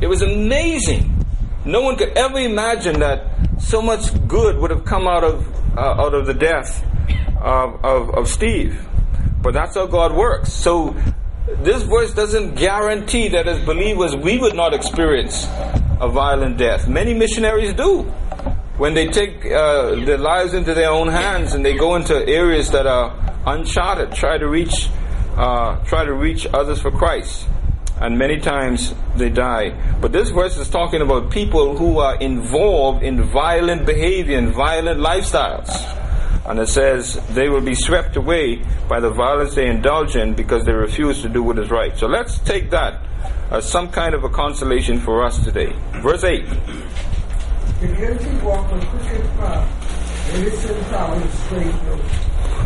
it 0.00 0.06
was 0.06 0.22
amazing. 0.22 1.24
No 1.64 1.82
one 1.82 1.96
could 1.96 2.16
ever 2.16 2.38
imagine 2.38 2.98
that 3.00 3.26
so 3.60 3.82
much 3.82 4.10
good 4.26 4.56
would 4.56 4.70
have 4.70 4.84
come 4.84 5.06
out 5.06 5.22
of 5.22 5.46
uh, 5.76 6.02
out 6.02 6.14
of 6.14 6.26
the 6.26 6.34
death 6.34 6.82
of, 7.40 7.84
of, 7.84 8.10
of 8.14 8.28
Steve. 8.28 8.86
But 9.42 9.54
that's 9.54 9.76
how 9.76 9.86
God 9.86 10.14
works. 10.16 10.52
So 10.52 10.96
this 11.58 11.82
verse 11.82 12.14
doesn't 12.14 12.54
guarantee 12.54 13.28
that 13.28 13.46
as 13.46 13.64
believers 13.64 14.16
we 14.16 14.38
would 14.38 14.54
not 14.54 14.74
experience 14.74 15.44
a 16.00 16.08
violent 16.08 16.56
death. 16.56 16.88
Many 16.88 17.14
missionaries 17.14 17.74
do. 17.74 18.02
When 18.78 18.94
they 18.94 19.08
take 19.08 19.44
uh, 19.44 19.96
their 20.06 20.16
lives 20.16 20.54
into 20.54 20.72
their 20.72 20.90
own 20.90 21.08
hands 21.08 21.52
and 21.52 21.64
they 21.64 21.76
go 21.76 21.96
into 21.96 22.26
areas 22.26 22.70
that 22.70 22.86
are 22.86 23.14
uncharted, 23.44 24.12
try 24.12 24.38
to 24.38 24.48
reach, 24.48 24.88
uh, 25.36 25.76
try 25.84 26.04
to 26.04 26.14
reach 26.14 26.46
others 26.54 26.80
for 26.80 26.90
Christ, 26.90 27.46
and 28.00 28.16
many 28.16 28.40
times 28.40 28.94
they 29.16 29.28
die. 29.28 29.74
But 30.00 30.12
this 30.12 30.30
verse 30.30 30.56
is 30.56 30.70
talking 30.70 31.02
about 31.02 31.30
people 31.30 31.76
who 31.76 31.98
are 31.98 32.16
involved 32.16 33.02
in 33.02 33.22
violent 33.22 33.84
behavior 33.84 34.38
and 34.38 34.54
violent 34.54 35.00
lifestyles. 35.00 35.68
And 36.50 36.58
it 36.58 36.66
says 36.66 37.14
they 37.28 37.48
will 37.48 37.60
be 37.60 37.76
swept 37.76 38.16
away 38.16 38.60
by 38.88 38.98
the 38.98 39.08
violence 39.08 39.54
they 39.54 39.68
indulge 39.68 40.16
in 40.16 40.34
because 40.34 40.64
they 40.64 40.72
refuse 40.72 41.22
to 41.22 41.28
do 41.28 41.44
what 41.44 41.60
is 41.60 41.70
right. 41.70 41.96
So 41.96 42.08
let's 42.08 42.40
take 42.40 42.70
that 42.70 43.00
as 43.52 43.70
some 43.70 43.88
kind 43.92 44.16
of 44.16 44.24
a 44.24 44.28
consolation 44.28 44.98
for 44.98 45.22
us 45.22 45.44
today. 45.44 45.72
Verse 46.02 46.24
8. 46.24 46.44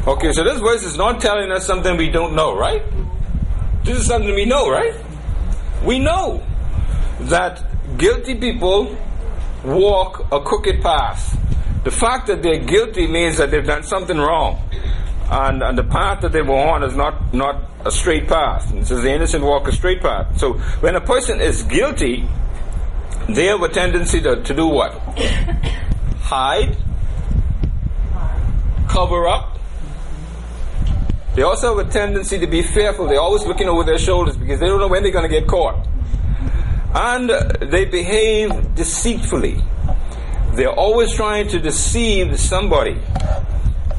Okay, 0.07 0.33
so 0.33 0.45
this 0.45 0.61
verse 0.61 0.83
is 0.83 0.97
not 0.97 1.21
telling 1.21 1.53
us 1.53 1.67
something 1.67 1.99
we 1.99 2.09
don't 2.09 2.35
know, 2.35 2.57
right? 2.57 2.83
This 3.83 3.99
is 3.99 4.07
something 4.07 4.35
we 4.35 4.47
know, 4.47 4.71
right? 4.71 4.95
We 5.85 5.99
know 5.99 6.43
that 7.21 7.62
guilty 7.99 8.37
people 8.37 8.97
walk 9.62 10.26
a 10.33 10.41
crooked 10.41 10.81
path. 10.81 11.38
The 11.85 11.91
fact 11.91 12.26
that 12.29 12.43
they're 12.43 12.59
guilty 12.59 13.07
means 13.07 13.37
that 13.37 13.50
they've 13.50 13.67
done 13.67 13.83
something 13.83 14.17
wrong. 14.17 14.62
And, 15.31 15.62
and 15.62 15.76
the 15.76 15.85
path 15.85 16.23
that 16.23 16.33
they 16.33 16.43
were 16.43 16.57
on 16.57 16.83
is 16.83 16.97
not, 16.97 17.35
not 17.35 17.62
a 17.85 17.91
straight 17.91 18.26
path. 18.26 18.75
It 18.75 18.87
says 18.87 19.03
the 19.03 19.12
innocent 19.12 19.45
walk 19.45 19.69
a 19.69 19.73
straight 19.73 20.00
path. 20.00 20.38
So 20.38 20.55
when 20.81 20.97
a 20.97 21.00
person 21.00 21.41
is 21.41 21.62
guilty, 21.62 22.26
they 23.29 23.47
have 23.47 23.62
a 23.62 23.69
tendency 23.69 24.21
to, 24.23 24.43
to 24.43 24.55
do 24.55 24.67
what? 24.67 24.93
Hide, 26.23 26.76
cover 28.88 29.29
up. 29.29 29.59
They 31.35 31.43
also 31.43 31.76
have 31.76 31.87
a 31.87 31.91
tendency 31.91 32.38
to 32.38 32.47
be 32.47 32.62
fearful. 32.62 33.09
They're 33.09 33.21
always 33.21 33.45
looking 33.45 33.69
over 33.69 33.83
their 33.83 33.99
shoulders 33.99 34.37
because 34.37 34.61
they 34.61 34.67
don't 34.67 34.79
know 34.79 34.88
when 34.88 35.03
they're 35.03 35.12
going 35.12 35.29
to 35.29 35.41
get 35.41 35.49
caught. 35.49 35.87
And 36.95 37.29
they 37.61 37.85
behave 37.87 38.75
deceitfully. 38.75 39.61
They're 40.54 40.73
always 40.73 41.14
trying 41.14 41.49
to 41.49 41.58
deceive 41.58 42.38
somebody. 42.38 43.00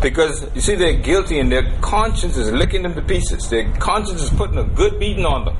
Because, 0.02 0.48
you 0.54 0.62
see, 0.62 0.76
they're 0.76 1.00
guilty 1.00 1.40
and 1.40 1.52
their 1.52 1.72
conscience 1.82 2.38
is 2.38 2.52
licking 2.52 2.84
them 2.84 2.94
to 2.96 3.02
pieces. 3.02 3.50
Their 3.50 3.72
conscience 3.78 4.22
is 4.22 4.30
putting 4.30 4.58
a 4.58 4.64
good 4.64 5.00
beating 5.00 5.26
on 5.26 5.46
them. 5.46 5.58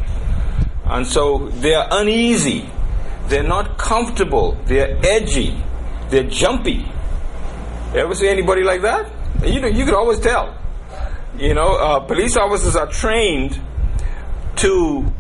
And 0.86 1.08
so 1.08 1.50
they're 1.50 1.88
uneasy. 1.92 2.70
They're 3.28 3.44
not 3.44 3.78
comfortable. 3.78 4.58
They're 4.66 5.00
edgy. 5.04 5.58
They're 6.10 6.30
jumpy. 6.30 6.86
Ever 7.96 8.14
see 8.14 8.28
anybody 8.28 8.64
like 8.64 8.82
that? 8.84 9.12
You 9.44 9.62
know, 9.62 9.68
you 9.68 9.86
can 9.86 9.96
always 9.96 10.20
tell. 10.20 10.56
You 11.38 11.54
know, 11.54 11.76
uh, 11.76 12.00
police 12.02 12.38
officers 12.38 12.76
are 12.76 12.88
trained 12.88 13.60
to 14.58 15.12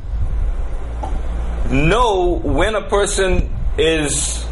know 1.71 2.39
when 2.43 2.75
a 2.75 2.87
person 2.87 3.51
is 3.77 4.45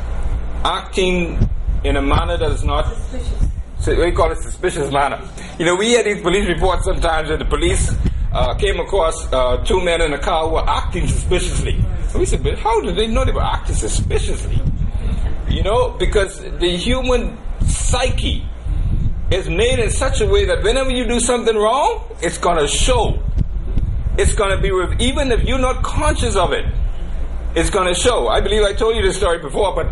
acting 0.65 1.49
in 1.83 1.97
a 1.97 2.01
manner 2.01 2.37
that 2.37 2.51
is 2.51 2.63
not 2.63 2.85
so 3.83 3.93
we 4.01 4.11
call 4.13 4.31
it 4.31 4.37
suspicious 4.37 4.89
manner. 4.91 5.21
You 5.59 5.65
know, 5.65 5.75
we 5.75 5.91
had 5.91 6.05
these 6.05 6.21
police 6.21 6.47
reports 6.47 6.85
sometimes 6.85 7.27
that 7.27 7.39
the 7.39 7.45
police 7.45 7.93
uh, 8.31 8.55
came 8.55 8.79
across 8.79 9.31
uh, 9.33 9.57
two 9.65 9.83
men 9.83 10.01
in 10.01 10.13
a 10.13 10.17
car 10.17 10.47
who 10.47 10.55
were 10.55 10.69
acting 10.69 11.05
suspiciously. 11.05 11.83
So 12.07 12.19
we 12.19 12.25
said, 12.25 12.43
but 12.43 12.57
how 12.57 12.79
did 12.79 12.95
they 12.95 13.07
know 13.07 13.25
they 13.25 13.33
were 13.33 13.41
acting 13.41 13.75
suspiciously? 13.75 14.61
You 15.49 15.63
know, 15.63 15.89
because 15.89 16.39
the 16.39 16.77
human 16.77 17.37
psyche 17.67 18.45
is 19.31 19.49
made 19.49 19.79
in 19.79 19.89
such 19.89 20.21
a 20.21 20.27
way 20.27 20.45
that 20.45 20.63
whenever 20.63 20.89
you 20.89 21.05
do 21.05 21.19
something 21.19 21.55
wrong, 21.55 22.05
it's 22.21 22.37
going 22.37 22.59
to 22.59 22.67
show. 22.67 23.21
It's 24.17 24.33
going 24.33 24.55
to 24.55 24.61
be, 24.61 25.03
even 25.03 25.31
if 25.33 25.43
you're 25.43 25.59
not 25.59 25.83
conscious 25.83 26.37
of 26.37 26.53
it, 26.53 26.65
it's 27.53 27.69
going 27.69 27.93
to 27.93 27.99
show. 27.99 28.29
I 28.29 28.39
believe 28.39 28.63
I 28.63 28.73
told 28.73 28.95
you 28.95 29.01
this 29.01 29.17
story 29.17 29.39
before, 29.39 29.75
but 29.75 29.87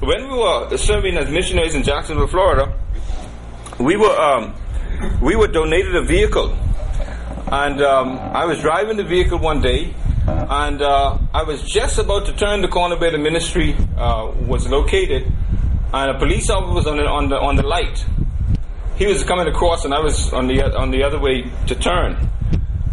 when 0.00 0.28
we 0.28 0.38
were 0.38 0.76
serving 0.76 1.16
as 1.16 1.30
missionaries 1.30 1.74
in 1.74 1.82
Jacksonville, 1.82 2.26
Florida, 2.26 2.72
we 3.78 3.96
were 3.96 4.10
um, 4.10 4.54
we 5.22 5.36
were 5.36 5.46
donated 5.46 5.94
a 5.96 6.02
vehicle, 6.02 6.52
and 7.50 7.80
um, 7.80 8.18
I 8.18 8.44
was 8.44 8.60
driving 8.60 8.96
the 8.96 9.04
vehicle 9.04 9.38
one 9.38 9.60
day, 9.60 9.94
and 10.26 10.82
uh, 10.82 11.18
I 11.32 11.44
was 11.44 11.62
just 11.62 11.98
about 11.98 12.26
to 12.26 12.32
turn 12.34 12.62
the 12.62 12.68
corner 12.68 12.96
where 12.96 13.10
the 13.10 13.18
ministry 13.18 13.74
uh, 13.96 14.32
was 14.46 14.68
located, 14.68 15.32
and 15.92 16.10
a 16.10 16.18
police 16.18 16.50
officer 16.50 16.74
was 16.74 16.86
on 16.86 16.96
the, 16.98 17.06
on 17.06 17.28
the 17.28 17.36
on 17.36 17.56
the 17.56 17.62
light. 17.62 18.04
He 18.96 19.06
was 19.06 19.24
coming 19.24 19.46
across, 19.46 19.84
and 19.84 19.94
I 19.94 20.00
was 20.00 20.32
on 20.32 20.46
the 20.46 20.62
on 20.76 20.90
the 20.90 21.02
other 21.04 21.18
way 21.18 21.50
to 21.68 21.74
turn. 21.74 22.16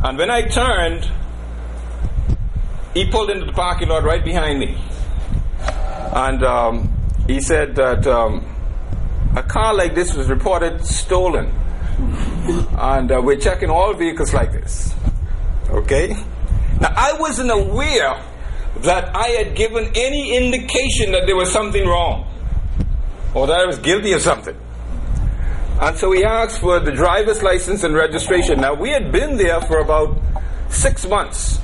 And 0.03 0.17
when 0.17 0.29
I 0.29 0.41
turned, 0.41 1.09
he 2.93 3.09
pulled 3.09 3.29
into 3.29 3.45
the 3.45 3.53
parking 3.53 3.89
lot 3.89 4.03
right 4.03 4.23
behind 4.23 4.59
me, 4.59 4.77
and 6.13 6.43
um, 6.43 6.92
he 7.27 7.39
said 7.39 7.75
that 7.75 8.05
um, 8.07 8.45
a 9.35 9.43
car 9.43 9.73
like 9.73 9.95
this 9.95 10.13
was 10.13 10.27
reported 10.27 10.85
stolen, 10.85 11.47
and 12.77 13.11
uh, 13.11 13.21
we're 13.23 13.39
checking 13.39 13.69
all 13.69 13.93
vehicles 13.93 14.33
like 14.33 14.51
this. 14.51 14.93
Okay. 15.69 16.15
Now 16.81 16.93
I 16.95 17.13
wasn't 17.19 17.51
aware 17.51 18.21
that 18.77 19.15
I 19.15 19.29
had 19.29 19.55
given 19.55 19.91
any 19.95 20.35
indication 20.35 21.11
that 21.13 21.25
there 21.25 21.35
was 21.35 21.51
something 21.51 21.87
wrong, 21.87 22.27
or 23.33 23.47
that 23.47 23.59
I 23.59 23.65
was 23.65 23.79
guilty 23.79 24.11
of 24.13 24.21
something. 24.21 24.57
And 25.79 25.97
so 25.97 26.11
he 26.11 26.23
asked 26.23 26.59
for 26.59 26.79
the 26.79 26.91
driver's 26.91 27.41
license 27.41 27.83
and 27.83 27.95
registration. 27.95 28.59
Now 28.59 28.73
we 28.73 28.89
had 28.89 29.11
been 29.11 29.37
there 29.37 29.61
for 29.61 29.79
about 29.79 30.19
six 30.69 31.05
months 31.07 31.59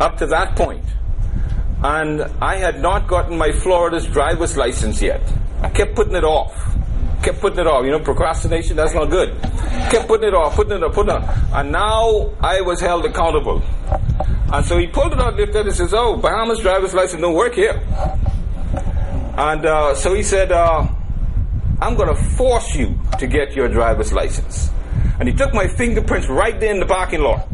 up 0.00 0.16
to 0.18 0.26
that 0.26 0.56
point 0.56 0.84
and 1.82 2.22
I 2.42 2.56
had 2.56 2.80
not 2.80 3.06
gotten 3.06 3.38
my 3.38 3.52
Florida's 3.52 4.06
driver's 4.06 4.56
license 4.56 5.00
yet. 5.00 5.22
I 5.62 5.70
kept 5.70 5.94
putting 5.94 6.14
it 6.14 6.24
off. 6.24 6.54
Kept 7.22 7.40
putting 7.40 7.58
it 7.58 7.66
off. 7.66 7.84
You 7.84 7.90
know, 7.90 8.00
procrastination, 8.00 8.76
that's 8.76 8.94
not 8.94 9.10
good. 9.10 9.40
Kept 9.90 10.06
putting 10.06 10.28
it 10.28 10.34
off, 10.34 10.54
putting 10.54 10.72
it 10.72 10.82
off, 10.82 10.94
putting 10.94 11.14
it 11.14 11.22
off. 11.22 11.52
And 11.52 11.72
now 11.72 12.32
I 12.40 12.60
was 12.60 12.80
held 12.80 13.04
accountable. 13.04 13.62
And 14.52 14.64
so 14.64 14.78
he 14.78 14.86
pulled 14.86 15.12
it 15.12 15.20
out, 15.20 15.36
lifted 15.36 15.60
it, 15.60 15.66
and 15.66 15.74
says, 15.74 15.94
Oh, 15.94 16.16
Bahamas 16.16 16.60
driver's 16.60 16.92
license 16.92 17.20
don't 17.20 17.34
work 17.34 17.54
here. 17.54 17.80
And 19.36 19.64
uh, 19.64 19.94
so 19.94 20.12
he 20.12 20.22
said, 20.22 20.52
uh, 20.52 20.86
I'm 21.80 21.94
going 21.94 22.14
to 22.14 22.22
force 22.22 22.74
you 22.74 22.98
to 23.18 23.26
get 23.26 23.52
your 23.52 23.68
driver's 23.68 24.12
license. 24.12 24.70
And 25.18 25.28
he 25.28 25.34
took 25.34 25.54
my 25.54 25.66
fingerprints 25.66 26.28
right 26.28 26.58
there 26.58 26.72
in 26.72 26.80
the 26.80 26.86
parking 26.86 27.20
lot. 27.20 27.48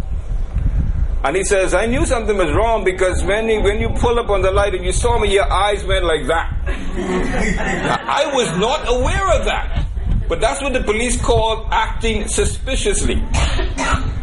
And 1.25 1.35
he 1.37 1.45
says, 1.45 1.75
I 1.75 1.87
knew 1.87 2.07
something 2.07 2.37
was 2.37 2.53
wrong 2.53 2.85
because 2.85 3.25
when 3.25 3.49
you, 3.49 3.61
when 3.61 3.81
you 3.81 3.89
pull 3.89 4.19
up 4.19 4.31
on 4.31 4.43
the 4.43 4.51
light 4.51 4.75
and 4.75 4.85
you 4.85 4.93
saw 4.93 5.19
me, 5.19 5.33
your 5.33 5.51
eyes 5.51 5.85
went 5.85 6.05
like 6.05 6.27
that. 6.27 6.53
I 8.07 8.33
was 8.35 8.57
not 8.59 8.85
aware 8.89 9.39
of 9.39 9.45
that. 9.47 9.87
But 10.29 10.41
that's 10.41 10.61
what 10.61 10.73
the 10.73 10.83
police 10.83 11.21
call 11.21 11.69
acting 11.71 12.29
suspiciously. 12.29 13.23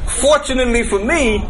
Fortunately 0.05 0.83
for 0.83 0.99
me, 0.99 1.45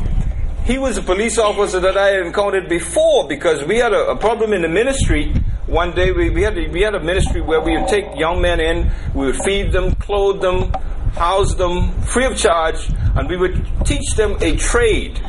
he 0.66 0.78
was 0.78 0.98
a 0.98 1.02
police 1.02 1.38
officer 1.38 1.80
that 1.82 1.98
I 1.98 2.10
had 2.10 2.26
encountered 2.26 2.70
before 2.70 3.28
because 3.28 3.64
we 3.66 3.78
had 3.78 3.94
a, 3.94 4.12
a 4.12 4.16
problem 4.16 4.54
in 4.54 4.62
the 4.62 4.70
ministry. 4.70 5.34
One 5.66 5.92
day 5.92 6.12
we, 6.12 6.30
we, 6.30 6.44
had, 6.44 6.56
we 6.72 6.82
had 6.82 6.96
a 6.96 7.00
ministry 7.00 7.42
where 7.42 7.60
we 7.60 7.78
would 7.78 7.88
take 7.88 8.06
young 8.16 8.42
men 8.42 8.60
in, 8.60 8.92
we 9.14 9.26
would 9.26 9.38
feed 9.38 9.72
them, 9.72 9.96
clothe 9.96 10.42
them, 10.42 10.72
house 11.16 11.56
them 11.56 11.92
free 12.02 12.26
of 12.26 12.38
charge, 12.38 12.90
and 13.16 13.30
we 13.30 13.38
would 13.38 13.66
teach 13.86 14.16
them 14.16 14.38
a 14.42 14.56
trade. 14.58 15.22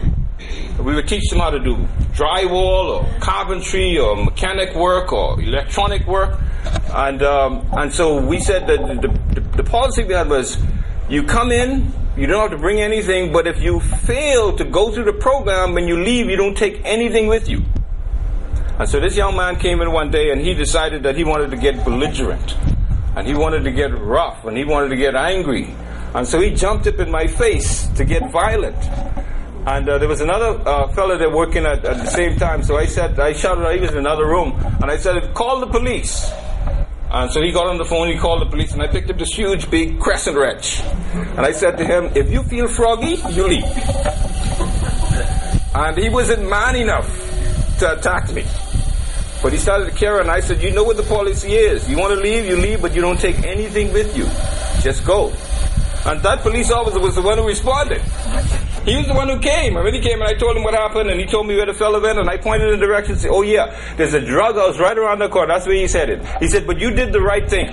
We 0.78 0.94
would 0.94 1.08
teach 1.08 1.28
them 1.30 1.38
how 1.38 1.50
to 1.50 1.58
do 1.58 1.76
drywall 2.12 3.02
or 3.02 3.20
carpentry 3.20 3.98
or 3.98 4.16
mechanic 4.16 4.74
work 4.74 5.12
or 5.12 5.40
electronic 5.40 6.06
work. 6.06 6.38
And, 6.92 7.22
um, 7.22 7.66
and 7.72 7.92
so 7.92 8.24
we 8.24 8.40
said 8.40 8.66
that 8.66 9.00
the, 9.02 9.40
the, 9.40 9.40
the 9.56 9.64
policy 9.64 10.04
we 10.04 10.14
had 10.14 10.28
was 10.28 10.56
you 11.08 11.22
come 11.24 11.52
in, 11.52 11.92
you 12.16 12.26
don't 12.26 12.40
have 12.40 12.50
to 12.52 12.58
bring 12.58 12.80
anything, 12.80 13.32
but 13.32 13.46
if 13.46 13.60
you 13.60 13.80
fail 13.80 14.56
to 14.56 14.64
go 14.64 14.92
through 14.92 15.04
the 15.04 15.12
program, 15.12 15.74
when 15.74 15.88
you 15.88 16.02
leave, 16.02 16.26
you 16.26 16.36
don't 16.36 16.56
take 16.56 16.80
anything 16.84 17.26
with 17.26 17.48
you. 17.48 17.62
And 18.78 18.88
so 18.88 19.00
this 19.00 19.16
young 19.16 19.36
man 19.36 19.56
came 19.56 19.80
in 19.80 19.92
one 19.92 20.10
day 20.10 20.30
and 20.30 20.40
he 20.40 20.54
decided 20.54 21.02
that 21.04 21.16
he 21.16 21.24
wanted 21.24 21.50
to 21.50 21.56
get 21.56 21.84
belligerent. 21.84 22.56
And 23.16 23.26
he 23.26 23.34
wanted 23.34 23.64
to 23.64 23.70
get 23.70 23.96
rough 23.96 24.44
and 24.44 24.56
he 24.56 24.64
wanted 24.64 24.88
to 24.88 24.96
get 24.96 25.14
angry. 25.14 25.74
And 26.14 26.26
so 26.26 26.40
he 26.40 26.50
jumped 26.54 26.86
up 26.86 26.98
in 26.98 27.10
my 27.10 27.26
face 27.26 27.86
to 27.96 28.04
get 28.04 28.30
violent. 28.30 28.76
And 29.66 29.88
uh, 29.88 29.98
there 29.98 30.08
was 30.08 30.20
another 30.20 30.60
uh, 30.68 30.88
fellow 30.88 31.16
there 31.16 31.34
working 31.34 31.64
at, 31.64 31.84
at 31.84 31.96
the 31.96 32.06
same 32.06 32.36
time. 32.36 32.62
So 32.62 32.76
I 32.76 32.86
said, 32.86 33.18
I 33.18 33.32
shouted, 33.32 33.72
he 33.74 33.80
was 33.80 33.92
in 33.92 33.98
another 33.98 34.26
room. 34.26 34.52
And 34.82 34.90
I 34.90 34.96
said, 34.96 35.32
call 35.34 35.60
the 35.60 35.66
police. 35.66 36.30
And 37.10 37.30
so 37.30 37.40
he 37.40 37.52
got 37.52 37.68
on 37.68 37.78
the 37.78 37.84
phone, 37.84 38.08
he 38.08 38.18
called 38.18 38.42
the 38.42 38.50
police, 38.50 38.72
and 38.72 38.82
I 38.82 38.88
picked 38.88 39.08
up 39.08 39.18
this 39.18 39.32
huge 39.32 39.70
big 39.70 40.00
crescent 40.00 40.36
wrench. 40.36 40.80
And 40.82 41.40
I 41.40 41.52
said 41.52 41.78
to 41.78 41.84
him, 41.84 42.10
if 42.16 42.28
you 42.30 42.42
feel 42.42 42.66
froggy, 42.66 43.16
you 43.30 43.46
leave. 43.46 43.64
And 45.74 45.96
he 45.96 46.08
wasn't 46.08 46.48
man 46.48 46.76
enough 46.76 47.08
to 47.78 47.96
attack 47.98 48.32
me. 48.32 48.44
But 49.44 49.52
he 49.52 49.58
started 49.58 49.84
to 49.84 49.90
care, 49.92 50.20
and 50.20 50.30
I 50.30 50.40
said, 50.40 50.62
you 50.62 50.70
know 50.72 50.84
what 50.84 50.96
the 50.96 51.02
policy 51.02 51.52
is. 51.52 51.86
You 51.86 51.98
want 51.98 52.14
to 52.14 52.18
leave, 52.18 52.46
you 52.46 52.56
leave, 52.56 52.80
but 52.80 52.94
you 52.94 53.02
don't 53.02 53.20
take 53.20 53.44
anything 53.44 53.92
with 53.92 54.16
you. 54.16 54.24
Just 54.80 55.04
go. 55.04 55.34
And 56.06 56.22
that 56.22 56.40
police 56.40 56.70
officer 56.70 56.98
was 56.98 57.14
the 57.14 57.20
one 57.20 57.36
who 57.36 57.46
responded. 57.46 58.00
He 58.86 58.96
was 58.96 59.06
the 59.06 59.12
one 59.12 59.28
who 59.28 59.38
came. 59.38 59.76
And 59.76 59.84
when 59.84 59.92
he 59.92 60.00
came 60.00 60.22
and 60.22 60.30
I 60.30 60.32
told 60.32 60.56
him 60.56 60.62
what 60.62 60.72
happened 60.72 61.10
and 61.10 61.20
he 61.20 61.26
told 61.26 61.46
me 61.46 61.56
where 61.56 61.66
the 61.66 61.74
fellow 61.74 62.00
went 62.00 62.18
and 62.18 62.28
I 62.28 62.38
pointed 62.38 62.72
in 62.72 62.80
the 62.80 62.86
direction 62.86 63.12
and 63.12 63.20
said, 63.20 63.30
oh 63.30 63.42
yeah, 63.42 63.78
there's 63.96 64.14
a 64.14 64.20
drug 64.20 64.56
house 64.56 64.78
right 64.78 64.96
around 64.96 65.18
the 65.18 65.28
corner. 65.28 65.52
That's 65.52 65.66
where 65.66 65.76
he 65.76 65.88
said 65.88 66.08
it. 66.08 66.24
He 66.40 66.48
said, 66.48 66.66
but 66.66 66.78
you 66.78 66.92
did 66.92 67.12
the 67.12 67.20
right 67.20 67.46
thing. 67.46 67.68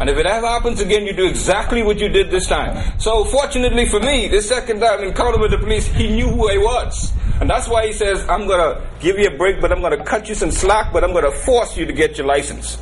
And 0.00 0.10
if 0.10 0.18
it 0.18 0.26
ever 0.26 0.46
happens 0.46 0.80
again, 0.80 1.06
you 1.06 1.14
do 1.14 1.26
exactly 1.26 1.84
what 1.84 1.98
you 2.00 2.08
did 2.08 2.32
this 2.32 2.48
time. 2.48 2.98
So 2.98 3.24
fortunately 3.24 3.88
for 3.88 4.00
me, 4.00 4.26
the 4.26 4.42
second 4.42 4.80
time 4.80 5.04
encounter 5.04 5.38
with 5.38 5.52
the 5.52 5.58
police, 5.58 5.86
he 5.86 6.08
knew 6.10 6.28
who 6.28 6.50
I 6.50 6.58
was. 6.58 7.12
And 7.40 7.50
that's 7.50 7.68
why 7.68 7.86
he 7.86 7.92
says, 7.92 8.26
I'm 8.28 8.46
going 8.46 8.60
to 8.60 8.82
give 9.00 9.18
you 9.18 9.28
a 9.28 9.36
break, 9.36 9.60
but 9.60 9.70
I'm 9.70 9.80
going 9.80 9.96
to 9.96 10.04
cut 10.04 10.28
you 10.28 10.34
some 10.34 10.50
slack, 10.50 10.92
but 10.92 11.04
I'm 11.04 11.12
going 11.12 11.24
to 11.24 11.36
force 11.38 11.76
you 11.76 11.84
to 11.84 11.92
get 11.92 12.16
your 12.16 12.26
license. 12.26 12.78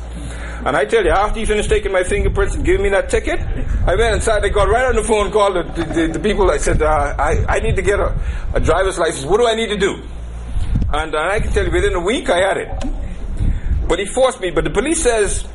And 0.65 0.75
I 0.75 0.85
tell 0.85 1.03
you, 1.03 1.11
after 1.11 1.39
he 1.39 1.45
finished 1.45 1.69
taking 1.69 1.91
my 1.91 2.03
fingerprints 2.03 2.55
and 2.55 2.65
giving 2.65 2.81
me 2.81 2.89
that 2.89 3.09
ticket, 3.09 3.39
I 3.85 3.95
went 3.95 4.15
inside. 4.15 4.43
I 4.43 4.49
got 4.49 4.67
right 4.67 4.85
on 4.85 4.95
the 4.95 5.03
phone, 5.03 5.31
called 5.31 5.55
the, 5.55 5.83
the, 5.83 6.07
the 6.13 6.19
people. 6.19 6.49
I 6.49 6.57
said, 6.57 6.81
uh, 6.81 7.15
I, 7.19 7.45
I 7.47 7.59
need 7.59 7.75
to 7.75 7.83
get 7.83 7.99
a, 7.99 8.19
a, 8.53 8.59
driver's 8.59 8.97
license. 8.97 9.25
What 9.25 9.37
do 9.37 9.47
I 9.47 9.53
need 9.53 9.67
to 9.67 9.77
do? 9.77 10.01
And 10.91 11.13
uh, 11.13 11.19
I 11.19 11.39
can 11.39 11.51
tell 11.51 11.65
you, 11.65 11.71
within 11.71 11.93
a 11.93 11.99
week, 11.99 12.29
I 12.29 12.37
had 12.37 12.57
it. 12.57 13.87
But 13.87 13.99
he 13.99 14.05
forced 14.05 14.41
me. 14.41 14.49
But 14.49 14.63
the 14.63 14.71
police 14.71 15.03
says, 15.03 15.47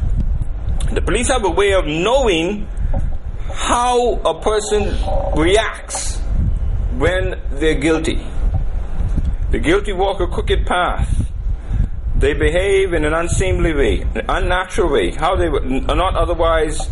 the 0.92 1.02
police 1.02 1.28
have 1.28 1.45
a 1.45 1.50
way 1.50 1.73
of 1.73 1.87
knowing 1.87 2.69
how 3.52 4.14
a 4.25 4.40
person 4.40 4.97
reacts 5.37 6.19
when 6.99 7.40
they're 7.52 7.80
guilty. 7.80 8.25
The 9.50 9.59
guilty 9.59 9.92
walk 9.92 10.21
a 10.21 10.28
crooked 10.28 10.64
path. 10.64 11.28
They 12.14 12.35
behave 12.35 12.92
in 12.92 13.04
an 13.04 13.12
unseemly 13.12 13.75
way, 13.75 14.02
an 14.02 14.25
unnatural 14.28 14.90
way, 14.92 15.11
how 15.11 15.35
they 15.35 15.49
would 15.49 15.64
not 15.64 16.14
otherwise 16.14 16.88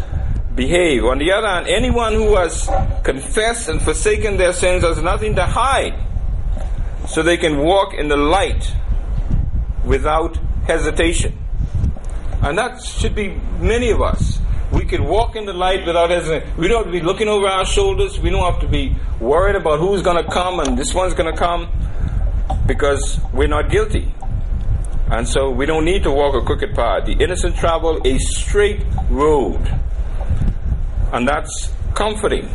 behave. 0.56 1.04
On 1.04 1.18
the 1.18 1.30
other 1.30 1.46
hand, 1.46 1.68
anyone 1.68 2.14
who 2.14 2.34
has 2.34 2.68
confessed 3.04 3.68
and 3.68 3.80
forsaken 3.80 4.38
their 4.38 4.52
sins 4.52 4.82
has 4.82 5.00
nothing 5.00 5.36
to 5.36 5.46
hide, 5.46 5.94
so 7.06 7.22
they 7.22 7.36
can 7.36 7.58
walk 7.58 7.94
in 7.94 8.08
the 8.08 8.16
light 8.16 8.74
without 9.84 10.36
hesitation. 10.66 11.38
And 12.42 12.58
that 12.58 12.82
should 12.82 13.14
be 13.14 13.40
many 13.60 13.90
of 13.90 14.02
us. 14.02 14.40
We 14.72 14.84
can 14.84 15.04
walk 15.04 15.36
in 15.36 15.46
the 15.46 15.52
light 15.52 15.86
without 15.86 16.10
hesitation. 16.10 16.50
We 16.58 16.66
don't 16.66 16.84
have 16.84 16.92
to 16.92 16.98
be 17.00 17.06
looking 17.06 17.28
over 17.28 17.46
our 17.46 17.64
shoulders. 17.64 18.18
We 18.18 18.30
don't 18.30 18.52
have 18.52 18.60
to 18.62 18.68
be 18.68 18.96
worried 19.20 19.54
about 19.54 19.78
who's 19.78 20.02
going 20.02 20.22
to 20.22 20.28
come 20.28 20.58
and 20.58 20.76
this 20.76 20.92
one's 20.92 21.14
going 21.14 21.32
to 21.32 21.38
come 21.38 21.68
because 22.68 23.18
we're 23.32 23.48
not 23.48 23.70
guilty. 23.70 24.14
And 25.10 25.26
so 25.26 25.50
we 25.50 25.66
don't 25.66 25.84
need 25.86 26.04
to 26.04 26.12
walk 26.12 26.34
a 26.34 26.44
crooked 26.44 26.74
path. 26.74 27.06
The 27.06 27.14
innocent 27.14 27.56
travel 27.56 28.00
a 28.04 28.18
straight 28.18 28.84
road. 29.08 29.60
And 31.12 31.26
that's 31.26 31.72
comforting. 31.94 32.48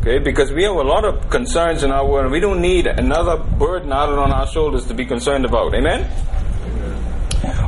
Okay, 0.00 0.18
because 0.18 0.50
we 0.50 0.62
have 0.62 0.74
a 0.74 0.82
lot 0.82 1.04
of 1.04 1.28
concerns 1.28 1.82
in 1.82 1.90
our 1.90 2.06
world 2.08 2.24
and 2.24 2.32
we 2.32 2.40
don't 2.40 2.62
need 2.62 2.86
another 2.86 3.36
burden 3.36 3.92
added 3.92 4.18
on 4.18 4.32
our 4.32 4.46
shoulders 4.46 4.86
to 4.86 4.94
be 4.94 5.04
concerned 5.04 5.44
about. 5.44 5.74
Amen? 5.74 6.10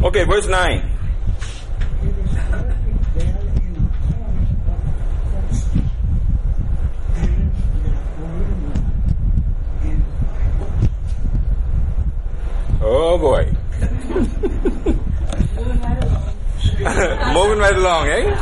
Okay, 0.02 0.24
verse 0.24 0.46
9. 0.46 0.89
Oh 12.92 13.16
boy. 13.18 13.44
Moving 17.32 17.59
right 17.61 17.76
along, 17.76 18.09
eh? 18.09 18.35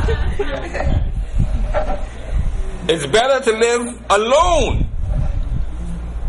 It's 2.87 3.05
better 3.05 3.43
to 3.43 3.51
live 3.51 4.01
alone 4.09 4.89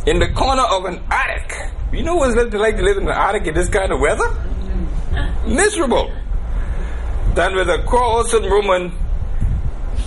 in 0.07 0.19
the 0.19 0.29
corner 0.35 0.65
of 0.65 0.85
an 0.85 1.00
attic. 1.11 1.50
You 1.95 2.03
know 2.03 2.17
what 2.17 2.37
it's 2.37 2.55
like 2.55 2.77
to 2.77 2.83
live 2.83 2.99
in 2.99 3.05
an 3.05 3.09
attic 3.09 3.47
in 3.47 3.55
this 3.55 3.71
kind 3.71 3.91
of 3.91 4.00
weather? 4.00 4.29
Miserable. 5.47 6.12
Than 7.35 7.55
with 7.55 7.71
a 7.71 7.83
quarrelsome 7.87 8.50
woman 8.50 8.93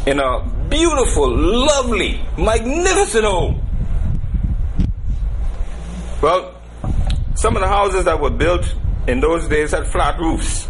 in 0.06 0.20
a 0.20 0.48
beautiful, 0.70 1.36
lovely, 1.36 2.22
magnificent 2.38 3.26
home. 3.26 3.60
Well, 6.22 6.53
some 7.44 7.58
of 7.58 7.62
the 7.62 7.68
houses 7.68 8.06
that 8.06 8.22
were 8.22 8.30
built 8.30 8.74
in 9.06 9.20
those 9.20 9.50
days 9.50 9.72
had 9.72 9.86
flat 9.86 10.18
roofs. 10.18 10.70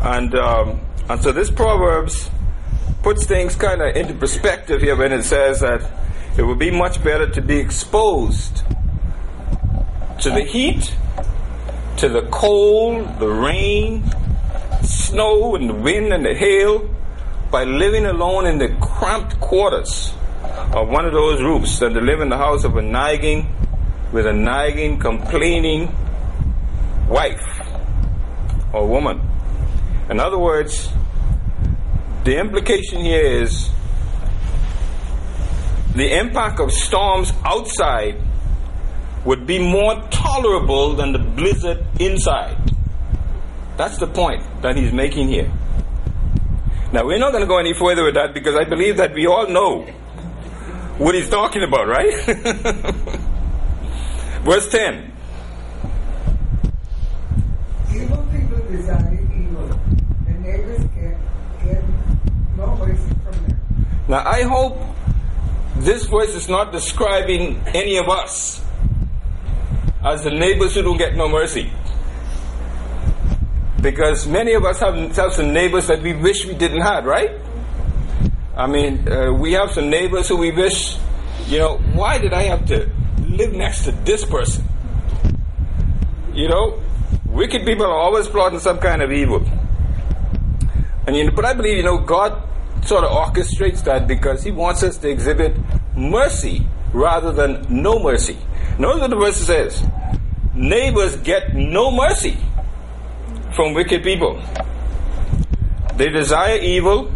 And, 0.00 0.34
um, 0.34 0.80
and 1.06 1.20
so 1.20 1.32
this 1.32 1.50
Proverbs 1.50 2.30
puts 3.02 3.26
things 3.26 3.56
kind 3.56 3.82
of 3.82 3.94
into 3.94 4.14
perspective 4.14 4.80
here 4.80 4.96
when 4.96 5.12
it 5.12 5.22
says 5.22 5.60
that 5.60 5.86
it 6.38 6.44
would 6.44 6.58
be 6.58 6.70
much 6.70 7.04
better 7.04 7.28
to 7.32 7.42
be 7.42 7.58
exposed 7.58 8.62
to 10.20 10.30
the 10.30 10.42
heat, 10.42 10.96
to 11.98 12.08
the 12.08 12.26
cold, 12.30 13.18
the 13.18 13.28
rain, 13.28 14.10
snow, 14.82 15.56
and 15.56 15.68
the 15.68 15.74
wind 15.74 16.10
and 16.10 16.24
the 16.24 16.32
hail 16.34 16.88
by 17.50 17.64
living 17.64 18.06
alone 18.06 18.46
in 18.46 18.56
the 18.56 18.74
cramped 18.80 19.38
quarters 19.40 20.14
of 20.72 20.88
one 20.88 21.04
of 21.04 21.12
those 21.12 21.42
roofs 21.42 21.80
than 21.80 21.92
to 21.92 22.00
live 22.00 22.22
in 22.22 22.30
the 22.30 22.38
house 22.38 22.64
of 22.64 22.78
a 22.78 22.82
nagging, 22.82 23.46
with 24.12 24.26
a 24.26 24.32
nagging, 24.32 24.98
complaining 24.98 25.94
wife 27.08 27.60
or 28.72 28.86
woman. 28.86 29.20
In 30.08 30.18
other 30.18 30.38
words, 30.38 30.88
the 32.24 32.38
implication 32.38 33.00
here 33.00 33.24
is 33.42 33.70
the 35.94 36.18
impact 36.18 36.60
of 36.60 36.72
storms 36.72 37.32
outside 37.44 38.16
would 39.24 39.46
be 39.46 39.58
more 39.58 40.02
tolerable 40.10 40.94
than 40.94 41.12
the 41.12 41.18
blizzard 41.18 41.84
inside. 41.98 42.56
That's 43.76 43.98
the 43.98 44.06
point 44.06 44.42
that 44.62 44.76
he's 44.76 44.92
making 44.92 45.28
here. 45.28 45.50
Now, 46.92 47.06
we're 47.06 47.18
not 47.18 47.30
going 47.30 47.42
to 47.42 47.46
go 47.46 47.58
any 47.58 47.72
further 47.72 48.04
with 48.04 48.14
that 48.14 48.34
because 48.34 48.56
I 48.56 48.64
believe 48.64 48.96
that 48.96 49.14
we 49.14 49.26
all 49.26 49.46
know 49.46 49.82
what 50.98 51.14
he's 51.14 51.28
talking 51.28 51.62
about, 51.62 51.86
right? 51.86 53.16
Verse 54.42 54.70
10. 54.70 55.12
Evil 57.94 58.26
people 58.32 58.58
desire 58.70 59.20
evil, 59.36 59.70
and 60.26 60.42
neighbors 60.42 60.80
get, 60.94 61.18
get 61.62 61.84
no 62.56 62.74
mercy 62.76 63.14
from 63.22 63.46
them. 63.46 63.60
Now, 64.08 64.26
I 64.26 64.42
hope 64.44 64.78
this 65.76 66.06
verse 66.06 66.34
is 66.34 66.48
not 66.48 66.72
describing 66.72 67.60
any 67.66 67.98
of 67.98 68.08
us 68.08 68.64
as 70.02 70.24
the 70.24 70.30
neighbors 70.30 70.74
who 70.74 70.82
don't 70.82 70.96
get 70.96 71.14
no 71.16 71.28
mercy. 71.28 71.70
Because 73.82 74.26
many 74.26 74.54
of 74.54 74.64
us 74.64 74.80
have, 74.80 74.94
have 75.16 75.34
some 75.34 75.52
neighbors 75.52 75.86
that 75.88 76.00
we 76.00 76.14
wish 76.14 76.46
we 76.46 76.54
didn't 76.54 76.80
have, 76.80 77.04
right? 77.04 77.32
I 78.56 78.66
mean, 78.66 79.06
uh, 79.06 79.34
we 79.34 79.52
have 79.52 79.70
some 79.72 79.90
neighbors 79.90 80.28
who 80.28 80.38
we 80.38 80.50
wish, 80.50 80.96
you 81.46 81.58
know, 81.58 81.76
why 81.92 82.16
did 82.16 82.32
I 82.32 82.44
have 82.44 82.64
to 82.66 82.90
live 83.30 83.52
next 83.52 83.84
to 83.84 83.92
this 83.92 84.24
person. 84.24 84.64
You 86.32 86.48
know, 86.48 86.82
wicked 87.26 87.64
people 87.64 87.86
are 87.86 87.98
always 87.98 88.28
plotting 88.28 88.60
some 88.60 88.78
kind 88.78 89.02
of 89.02 89.12
evil. 89.12 89.46
And 91.06 91.16
you 91.16 91.24
know, 91.24 91.32
but 91.32 91.44
I 91.44 91.54
believe, 91.54 91.76
you 91.76 91.82
know, 91.82 91.98
God 91.98 92.42
sort 92.84 93.04
of 93.04 93.10
orchestrates 93.10 93.84
that 93.84 94.06
because 94.06 94.42
He 94.42 94.50
wants 94.50 94.82
us 94.82 94.98
to 94.98 95.08
exhibit 95.08 95.56
mercy 95.96 96.66
rather 96.92 97.32
than 97.32 97.66
no 97.68 97.98
mercy. 97.98 98.36
Notice 98.78 99.00
what 99.02 99.10
the 99.10 99.16
verse 99.16 99.36
says 99.36 99.84
neighbors 100.54 101.16
get 101.18 101.54
no 101.54 101.90
mercy 101.90 102.36
from 103.54 103.74
wicked 103.74 104.02
people. 104.02 104.42
They 105.96 106.08
desire 106.08 106.56
evil. 106.56 107.12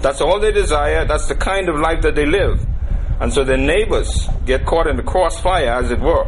That's 0.00 0.20
all 0.20 0.38
they 0.38 0.52
desire. 0.52 1.04
That's 1.04 1.26
the 1.26 1.34
kind 1.34 1.68
of 1.68 1.78
life 1.80 2.02
that 2.02 2.14
they 2.14 2.26
live. 2.26 2.64
And 3.20 3.32
so 3.32 3.44
their 3.44 3.56
neighbors 3.56 4.28
get 4.46 4.64
caught 4.64 4.86
in 4.86 4.96
the 4.96 5.02
crossfire, 5.02 5.70
as 5.70 5.90
it 5.90 6.00
were. 6.00 6.26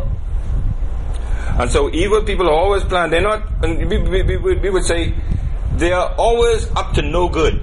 And 1.59 1.71
so 1.71 1.91
evil 1.91 2.23
people 2.23 2.49
are 2.49 2.55
always 2.55 2.83
planned. 2.85 3.13
They're 3.13 3.21
not, 3.21 3.43
and 3.63 3.89
we, 3.89 3.99
we, 3.99 4.23
we, 4.23 4.57
we 4.57 4.71
would 4.71 4.85
say, 4.85 5.15
they 5.77 5.93
are 5.93 6.15
always 6.17 6.71
up 6.73 6.95
to 6.95 7.03
no 7.03 7.29
good. 7.29 7.61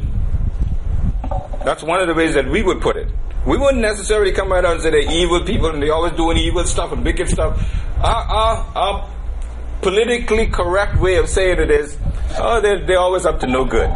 That's 1.66 1.84
one 1.84 2.00
of 2.00 2.08
the 2.08 2.14
ways 2.14 2.34
that 2.36 2.48
we 2.48 2.64
would 2.64 2.82
put 2.82 2.96
it. 2.96 3.10
We 3.46 3.58
wouldn't 3.58 3.82
necessarily 3.82 4.32
come 4.32 4.52
right 4.52 4.64
out 4.64 4.74
and 4.74 4.82
say 4.82 4.92
they're 4.92 5.12
evil 5.12 5.44
people 5.44 5.70
and 5.70 5.82
they're 5.82 5.94
always 5.94 6.14
doing 6.14 6.38
evil 6.38 6.64
stuff 6.66 6.92
and 6.92 7.04
wicked 7.04 7.30
stuff. 7.30 7.62
Our, 7.98 8.24
our, 8.24 8.72
our 8.76 9.10
politically 9.82 10.48
correct 10.48 11.00
way 11.00 11.18
of 11.18 11.30
saying 11.30 11.60
it 11.60 11.72
is, 11.72 11.98
oh, 12.38 12.62
they're, 12.62 12.86
they're 12.86 13.00
always 13.00 13.26
up 13.26 13.40
to 13.42 13.48
no 13.48 13.66
good. 13.66 13.90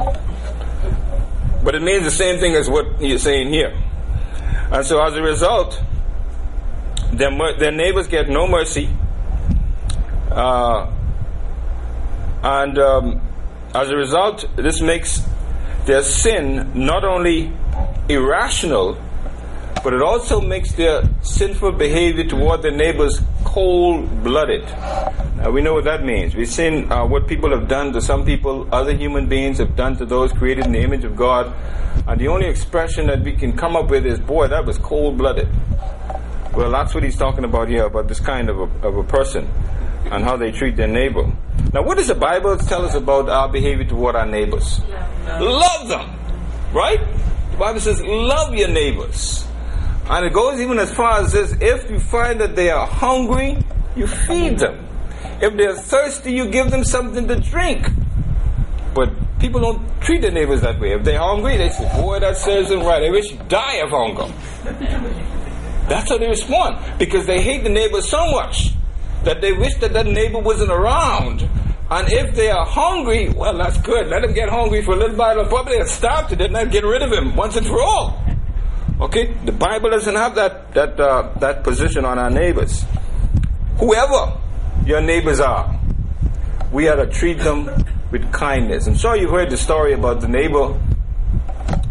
But 1.63 1.75
it 1.75 1.81
means 1.81 2.03
the 2.03 2.11
same 2.11 2.39
thing 2.39 2.55
as 2.55 2.69
what 2.69 3.01
you're 3.01 3.19
saying 3.19 3.49
here. 3.49 3.75
And 4.71 4.85
so 4.85 5.03
as 5.03 5.13
a 5.15 5.21
result, 5.21 5.81
their, 7.11 7.29
their 7.57 7.71
neighbors 7.71 8.07
get 8.07 8.29
no 8.29 8.47
mercy. 8.47 8.89
Uh, 10.29 10.89
and 12.41 12.79
um, 12.79 13.21
as 13.75 13.89
a 13.89 13.95
result, 13.95 14.45
this 14.55 14.81
makes 14.81 15.21
their 15.85 16.03
sin 16.03 16.71
not 16.73 17.03
only 17.03 17.51
irrational, 18.07 18.97
but 19.83 19.93
it 19.93 20.01
also 20.01 20.39
makes 20.39 20.71
their 20.73 21.03
sinful 21.21 21.73
behavior 21.73 22.23
toward 22.25 22.61
their 22.61 22.71
neighbors 22.71 23.21
cold 23.43 24.23
blooded. 24.23 24.63
Now 25.37 25.49
we 25.49 25.61
know 25.61 25.73
what 25.73 25.85
that 25.85 26.03
means. 26.03 26.35
We've 26.35 26.47
seen 26.47 26.91
uh, 26.91 27.05
what 27.05 27.27
people 27.27 27.49
have 27.49 27.67
done 27.67 27.93
to 27.93 28.01
some 28.01 28.25
people, 28.25 28.67
other 28.71 28.93
human 28.95 29.27
beings 29.27 29.57
have 29.57 29.75
done 29.75 29.97
to 29.97 30.05
those 30.05 30.31
created 30.31 30.65
in 30.65 30.71
the 30.71 30.81
image 30.81 31.03
of 31.03 31.15
God. 31.15 31.53
And 32.07 32.21
the 32.21 32.27
only 32.27 32.47
expression 32.47 33.07
that 33.07 33.21
we 33.21 33.33
can 33.33 33.57
come 33.57 33.75
up 33.75 33.89
with 33.89 34.05
is, 34.05 34.19
boy, 34.19 34.47
that 34.47 34.65
was 34.65 34.77
cold 34.77 35.17
blooded. 35.17 35.49
Well, 36.55 36.69
that's 36.69 36.93
what 36.93 37.03
he's 37.03 37.17
talking 37.17 37.43
about 37.43 37.69
here, 37.69 37.85
about 37.85 38.07
this 38.07 38.19
kind 38.19 38.49
of 38.49 38.59
a, 38.59 38.87
of 38.87 38.97
a 38.97 39.03
person 39.03 39.49
and 40.11 40.23
how 40.23 40.37
they 40.37 40.51
treat 40.51 40.75
their 40.75 40.87
neighbor. 40.87 41.31
Now, 41.73 41.83
what 41.83 41.97
does 41.97 42.07
the 42.07 42.15
Bible 42.15 42.57
tell 42.57 42.85
us 42.85 42.93
about 42.93 43.29
our 43.29 43.47
behavior 43.49 43.85
toward 43.85 44.15
our 44.15 44.25
neighbors? 44.25 44.81
Love 45.27 45.87
them, 45.87 46.09
right? 46.73 46.99
The 47.51 47.57
Bible 47.57 47.79
says, 47.79 48.01
love 48.01 48.53
your 48.53 48.67
neighbors. 48.67 49.45
And 50.11 50.25
it 50.25 50.33
goes 50.33 50.59
even 50.59 50.77
as 50.77 50.93
far 50.93 51.21
as 51.21 51.31
this 51.31 51.55
if 51.61 51.89
you 51.89 51.97
find 51.97 52.41
that 52.41 52.53
they 52.53 52.69
are 52.69 52.85
hungry, 52.85 53.57
you 53.95 54.07
feed 54.07 54.59
them. 54.59 54.85
If 55.41 55.55
they're 55.55 55.73
thirsty, 55.73 56.33
you 56.33 56.49
give 56.49 56.69
them 56.69 56.83
something 56.83 57.29
to 57.29 57.39
drink. 57.39 57.87
But 58.93 59.09
people 59.39 59.61
don't 59.61 60.01
treat 60.01 60.21
their 60.21 60.31
neighbors 60.31 60.59
that 60.61 60.81
way. 60.81 60.91
If 60.91 61.05
they're 61.05 61.17
hungry, 61.17 61.55
they 61.55 61.69
say, 61.69 61.89
Boy, 61.95 62.19
that 62.19 62.35
serves 62.35 62.67
them 62.67 62.81
right. 62.81 62.99
They 62.99 63.09
wish 63.09 63.31
you'd 63.31 63.47
die 63.47 63.75
of 63.75 63.91
hunger. 63.91 64.33
That's 65.87 66.09
how 66.09 66.17
they 66.17 66.27
respond. 66.27 66.99
Because 66.99 67.25
they 67.25 67.41
hate 67.41 67.63
the 67.63 67.69
neighbor 67.69 68.01
so 68.01 68.31
much 68.31 68.71
that 69.23 69.39
they 69.39 69.53
wish 69.53 69.75
that 69.75 69.93
that 69.93 70.07
neighbor 70.07 70.39
wasn't 70.39 70.71
around. 70.71 71.47
And 71.89 72.11
if 72.11 72.35
they 72.35 72.49
are 72.49 72.65
hungry, 72.65 73.29
well, 73.29 73.57
that's 73.57 73.77
good. 73.77 74.07
Let 74.07 74.23
them 74.23 74.33
get 74.33 74.49
hungry 74.49 74.81
for 74.81 74.91
a 74.91 74.97
little 74.97 75.15
while. 75.15 75.45
Probably 75.45 75.77
they'll 75.77 75.85
stop 75.85 76.27
to 76.29 76.35
death 76.35 76.53
and 76.53 76.69
get 76.69 76.83
rid 76.83 77.01
of 77.01 77.13
him 77.13 77.33
once 77.37 77.55
and 77.55 77.65
for 77.65 77.81
all. 77.81 78.21
Okay, 79.01 79.33
the 79.45 79.51
Bible 79.51 79.89
doesn't 79.89 80.13
have 80.13 80.35
that 80.35 80.75
that 80.75 80.99
uh, 80.99 81.33
that 81.39 81.63
position 81.63 82.05
on 82.05 82.19
our 82.19 82.29
neighbors. 82.29 82.85
Whoever 83.77 84.37
your 84.85 85.01
neighbors 85.01 85.39
are, 85.39 85.79
we 86.71 86.87
are 86.87 86.95
to 86.97 87.11
treat 87.11 87.39
them 87.39 87.65
with 88.11 88.31
kindness. 88.31 88.85
I'm 88.85 88.93
sure 88.93 89.15
you've 89.15 89.31
heard 89.31 89.49
the 89.49 89.57
story 89.57 89.93
about 89.93 90.21
the 90.21 90.27
neighbor, 90.27 90.79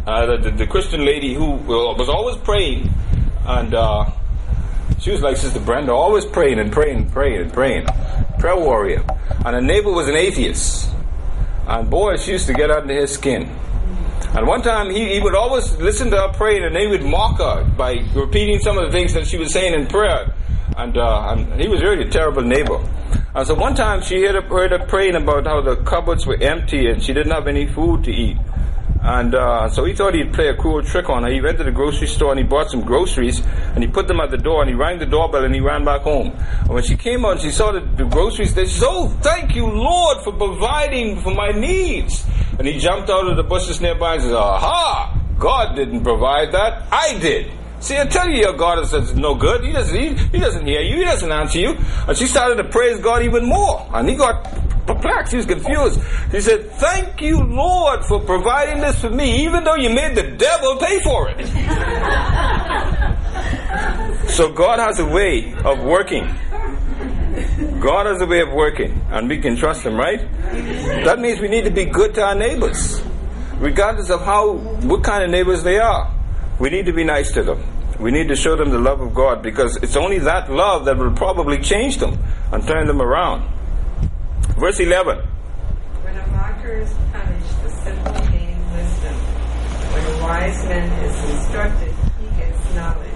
uh, 0.06 0.26
the, 0.26 0.36
the, 0.36 0.50
the, 0.52 0.66
Christian 0.68 1.04
lady 1.04 1.34
who 1.34 1.50
was 1.50 2.08
always 2.08 2.36
praying, 2.36 2.88
and 3.44 3.74
uh, 3.74 4.08
she 5.00 5.10
was 5.10 5.20
like 5.20 5.36
Sister 5.36 5.58
Brenda, 5.58 5.92
always 5.92 6.24
praying 6.24 6.60
and 6.60 6.70
praying 6.70 6.96
and 6.96 7.12
praying 7.12 7.40
and 7.40 7.52
praying, 7.52 7.86
prayer 8.38 8.56
warrior. 8.56 9.04
And 9.44 9.56
her 9.56 9.60
neighbor 9.60 9.90
was 9.90 10.06
an 10.06 10.14
atheist, 10.14 10.88
and 11.66 11.90
boy, 11.90 12.18
she 12.18 12.30
used 12.30 12.46
to 12.46 12.54
get 12.54 12.70
under 12.70 12.94
his 12.94 13.12
skin. 13.12 13.50
And 14.34 14.46
one 14.46 14.62
time 14.62 14.90
he, 14.90 15.14
he 15.14 15.20
would 15.20 15.34
always 15.34 15.76
listen 15.78 16.10
to 16.10 16.16
her 16.16 16.32
praying 16.32 16.64
and 16.64 16.74
they 16.74 16.86
would 16.86 17.02
mock 17.02 17.38
her 17.38 17.64
by 17.64 17.94
repeating 18.14 18.60
some 18.60 18.78
of 18.78 18.84
the 18.84 18.92
things 18.92 19.12
that 19.14 19.26
she 19.26 19.36
was 19.36 19.52
saying 19.52 19.74
in 19.74 19.86
prayer. 19.86 20.32
And, 20.76 20.96
uh, 20.96 21.34
and 21.34 21.60
he 21.60 21.66
was 21.66 21.82
really 21.82 22.06
a 22.06 22.08
terrible 22.08 22.42
neighbor. 22.42 22.78
And 23.34 23.46
so 23.46 23.54
one 23.54 23.74
time 23.74 24.02
she 24.02 24.22
heard 24.22 24.36
her, 24.36 24.42
heard 24.42 24.88
praying 24.88 25.16
about 25.16 25.46
how 25.46 25.60
the 25.62 25.76
cupboards 25.82 26.26
were 26.26 26.40
empty 26.40 26.88
and 26.88 27.02
she 27.02 27.12
didn't 27.12 27.32
have 27.32 27.48
any 27.48 27.66
food 27.66 28.04
to 28.04 28.12
eat. 28.12 28.36
And 29.02 29.34
uh, 29.34 29.68
so 29.70 29.84
he 29.84 29.94
thought 29.94 30.14
he'd 30.14 30.32
play 30.32 30.48
a 30.48 30.54
cruel 30.54 30.82
trick 30.82 31.08
on 31.08 31.22
her. 31.22 31.30
He 31.30 31.40
went 31.40 31.58
to 31.58 31.64
the 31.64 31.72
grocery 31.72 32.06
store 32.06 32.32
and 32.32 32.38
he 32.38 32.44
bought 32.44 32.70
some 32.70 32.82
groceries 32.82 33.40
and 33.74 33.82
he 33.82 33.88
put 33.88 34.06
them 34.06 34.20
at 34.20 34.30
the 34.30 34.36
door 34.36 34.60
and 34.60 34.68
he 34.68 34.76
rang 34.76 34.98
the 34.98 35.06
doorbell 35.06 35.44
and 35.44 35.54
he 35.54 35.60
ran 35.60 35.84
back 35.84 36.02
home. 36.02 36.36
And 36.60 36.68
when 36.68 36.84
she 36.84 36.96
came 36.96 37.24
out 37.24 37.40
she 37.40 37.50
saw 37.50 37.72
the, 37.72 37.80
the 37.80 38.04
groceries, 38.04 38.54
they 38.54 38.66
said, 38.66 38.86
Oh, 38.88 39.08
thank 39.22 39.56
you, 39.56 39.66
Lord, 39.66 40.22
for 40.22 40.32
providing 40.32 41.20
for 41.20 41.34
my 41.34 41.50
needs. 41.50 42.24
And 42.58 42.66
he 42.66 42.78
jumped 42.78 43.10
out 43.10 43.26
of 43.26 43.36
the 43.36 43.42
bushes 43.42 43.80
nearby 43.80 44.14
and 44.14 44.22
said, 44.22 44.34
Aha! 44.34 45.18
God 45.38 45.74
didn't 45.74 46.02
provide 46.02 46.52
that. 46.52 46.86
I 46.92 47.18
did. 47.18 47.50
See, 47.80 47.96
I 47.96 48.04
tell 48.04 48.28
you, 48.28 48.42
your 48.42 48.52
God 48.52 48.78
is 48.78 49.14
no 49.14 49.34
good. 49.34 49.64
He 49.64 49.72
doesn't, 49.72 49.96
he, 49.96 50.14
he 50.14 50.38
doesn't 50.38 50.66
hear 50.66 50.82
you. 50.82 50.96
He 50.96 51.04
doesn't 51.04 51.32
answer 51.32 51.58
you. 51.58 51.78
And 52.06 52.16
she 52.16 52.26
started 52.26 52.56
to 52.56 52.64
praise 52.64 53.00
God 53.00 53.22
even 53.22 53.46
more. 53.46 53.88
And 53.94 54.06
he 54.06 54.16
got 54.16 54.44
perplexed. 54.86 55.32
He 55.32 55.38
was 55.38 55.46
confused. 55.46 55.98
He 56.30 56.42
said, 56.42 56.70
Thank 56.72 57.22
you, 57.22 57.42
Lord, 57.42 58.04
for 58.04 58.20
providing 58.20 58.80
this 58.80 59.00
for 59.00 59.08
me, 59.08 59.44
even 59.44 59.64
though 59.64 59.76
you 59.76 59.88
made 59.88 60.14
the 60.14 60.36
devil 60.36 60.76
pay 60.76 61.00
for 61.00 61.30
it. 61.30 61.46
so 64.28 64.52
God 64.52 64.78
has 64.78 64.98
a 64.98 65.06
way 65.06 65.54
of 65.64 65.82
working. 65.82 66.28
God 67.80 68.06
has 68.06 68.20
a 68.20 68.26
way 68.26 68.40
of 68.40 68.50
working, 68.52 69.00
and 69.10 69.28
we 69.28 69.38
can 69.38 69.56
trust 69.56 69.82
Him, 69.82 69.96
right? 69.96 70.20
That 71.04 71.18
means 71.18 71.40
we 71.40 71.48
need 71.48 71.64
to 71.64 71.70
be 71.70 71.86
good 71.86 72.14
to 72.16 72.22
our 72.22 72.34
neighbors, 72.34 73.02
regardless 73.58 74.10
of 74.10 74.20
how, 74.20 74.52
what 74.52 75.02
kind 75.02 75.24
of 75.24 75.30
neighbors 75.30 75.62
they 75.62 75.78
are. 75.78 76.12
We 76.58 76.68
need 76.68 76.84
to 76.86 76.92
be 76.92 77.04
nice 77.04 77.32
to 77.32 77.42
them. 77.42 77.64
We 77.98 78.10
need 78.10 78.28
to 78.28 78.36
show 78.36 78.54
them 78.56 78.70
the 78.70 78.78
love 78.78 79.00
of 79.00 79.14
God 79.14 79.42
because 79.42 79.76
it's 79.82 79.96
only 79.96 80.18
that 80.20 80.50
love 80.50 80.84
that 80.84 80.98
will 80.98 81.12
probably 81.12 81.58
change 81.58 81.98
them 81.98 82.18
and 82.52 82.66
turn 82.66 82.86
them 82.86 83.00
around. 83.00 83.48
Verse 84.58 84.78
11. 84.78 85.18
When 85.18 86.16
a 86.16 86.26
mocker 86.28 86.72
is 86.72 86.94
punished, 87.12 87.62
the 87.62 87.70
simple 87.70 88.12
gain 88.30 88.72
wisdom. 88.72 89.14
When 89.14 90.04
a 90.04 90.22
wise 90.22 90.64
man 90.64 91.04
is 91.04 91.30
instructed, 91.30 91.94
he 92.20 92.36
gets 92.36 92.74
knowledge. 92.74 93.09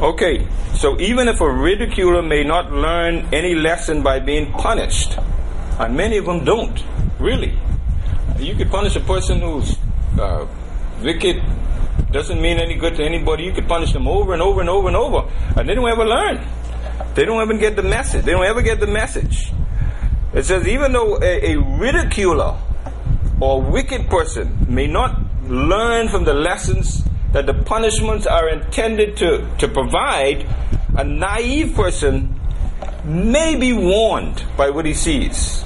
Okay, 0.00 0.46
so 0.76 0.96
even 1.00 1.26
if 1.26 1.40
a 1.40 1.50
ridiculer 1.50 2.22
may 2.22 2.44
not 2.44 2.70
learn 2.70 3.26
any 3.32 3.56
lesson 3.56 4.00
by 4.00 4.20
being 4.20 4.52
punished, 4.52 5.18
and 5.80 5.96
many 5.96 6.18
of 6.18 6.24
them 6.24 6.44
don't, 6.44 6.80
really. 7.18 7.58
You 8.38 8.54
could 8.54 8.70
punish 8.70 8.94
a 8.94 9.00
person 9.00 9.40
who's 9.40 9.76
uh, 10.16 10.46
wicked, 11.02 11.42
doesn't 12.12 12.40
mean 12.40 12.58
any 12.58 12.76
good 12.76 12.94
to 12.94 13.02
anybody. 13.02 13.42
You 13.42 13.52
could 13.52 13.66
punish 13.66 13.92
them 13.92 14.06
over 14.06 14.32
and 14.32 14.40
over 14.40 14.60
and 14.60 14.70
over 14.70 14.86
and 14.86 14.96
over, 14.96 15.28
and 15.56 15.68
they 15.68 15.74
don't 15.74 15.90
ever 15.90 16.04
learn. 16.04 16.46
They 17.16 17.24
don't 17.24 17.42
even 17.42 17.58
get 17.58 17.74
the 17.74 17.82
message. 17.82 18.24
They 18.24 18.30
don't 18.30 18.46
ever 18.46 18.62
get 18.62 18.78
the 18.78 18.86
message. 18.86 19.50
It 20.32 20.44
says, 20.44 20.68
even 20.68 20.92
though 20.92 21.18
a, 21.20 21.54
a 21.54 21.60
ridiculer 21.60 22.56
or 23.40 23.62
wicked 23.62 24.08
person 24.08 24.64
may 24.68 24.86
not 24.86 25.18
learn 25.48 26.08
from 26.08 26.22
the 26.22 26.34
lessons 26.34 27.02
that 27.32 27.46
the 27.46 27.54
punishments 27.54 28.26
are 28.26 28.48
intended 28.48 29.16
to, 29.18 29.46
to 29.58 29.68
provide, 29.68 30.46
a 30.96 31.04
naive 31.04 31.74
person 31.74 32.38
may 33.04 33.56
be 33.56 33.72
warned 33.72 34.42
by 34.56 34.70
what 34.70 34.86
he 34.86 34.94
sees. 34.94 35.64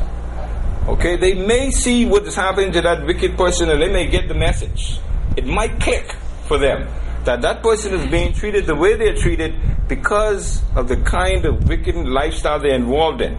Okay, 0.86 1.16
they 1.16 1.34
may 1.34 1.70
see 1.70 2.04
what 2.04 2.24
is 2.24 2.34
happening 2.34 2.72
to 2.72 2.80
that 2.80 3.06
wicked 3.06 3.36
person 3.36 3.70
and 3.70 3.80
they 3.80 3.92
may 3.92 4.08
get 4.08 4.28
the 4.28 4.34
message. 4.34 4.98
It 5.36 5.46
might 5.46 5.80
click 5.80 6.12
for 6.46 6.58
them 6.58 6.88
that 7.24 7.40
that 7.42 7.62
person 7.62 7.94
is 7.94 8.10
being 8.10 8.32
treated 8.32 8.66
the 8.66 8.74
way 8.74 8.96
they're 8.96 9.14
treated 9.14 9.54
because 9.88 10.60
of 10.74 10.88
the 10.88 10.96
kind 10.96 11.44
of 11.44 11.68
wicked 11.68 11.94
lifestyle 11.94 12.58
they're 12.58 12.74
involved 12.74 13.20
in. 13.20 13.36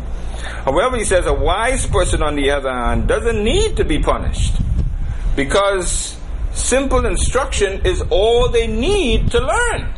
However, 0.63 0.97
he 0.97 1.03
says 1.03 1.25
a 1.25 1.33
wise 1.33 1.85
person, 1.85 2.23
on 2.23 2.35
the 2.35 2.51
other 2.51 2.71
hand, 2.71 3.07
doesn't 3.07 3.43
need 3.43 3.77
to 3.77 3.83
be 3.83 3.99
punished 3.99 4.55
because 5.35 6.17
simple 6.63 7.05
instruction 7.05 7.85
is 7.85 8.01
all 8.09 8.47
they 8.47 8.67
need 8.67 9.29
to 9.31 9.39
learn. 9.39 9.93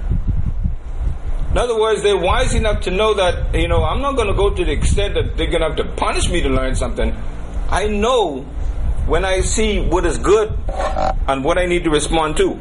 In 1.52 1.58
other 1.58 1.80
words, 1.80 2.02
they're 2.02 2.18
wise 2.18 2.54
enough 2.54 2.82
to 2.82 2.92
know 2.92 3.14
that, 3.14 3.56
you 3.56 3.68
know, 3.68 3.84
I'm 3.84 4.02
not 4.02 4.16
going 4.16 4.28
to 4.28 4.34
go 4.34 4.50
to 4.50 4.66
the 4.66 4.72
extent 4.72 5.14
that 5.14 5.38
they're 5.38 5.48
going 5.50 5.62
to 5.62 5.68
have 5.68 5.78
to 5.78 5.86
punish 5.96 6.30
me 6.30 6.42
to 6.42 6.50
learn 6.50 6.76
something. 6.76 7.16
I 7.70 7.88
know 7.88 8.42
when 9.06 9.24
I 9.24 9.42
see 9.42 9.80
what 9.80 10.06
is 10.06 10.18
good 10.18 10.52
and 11.28 11.46
what 11.46 11.58
I 11.58 11.66
need 11.66 11.84
to 11.86 11.90
respond 11.92 12.36
to. 12.38 12.60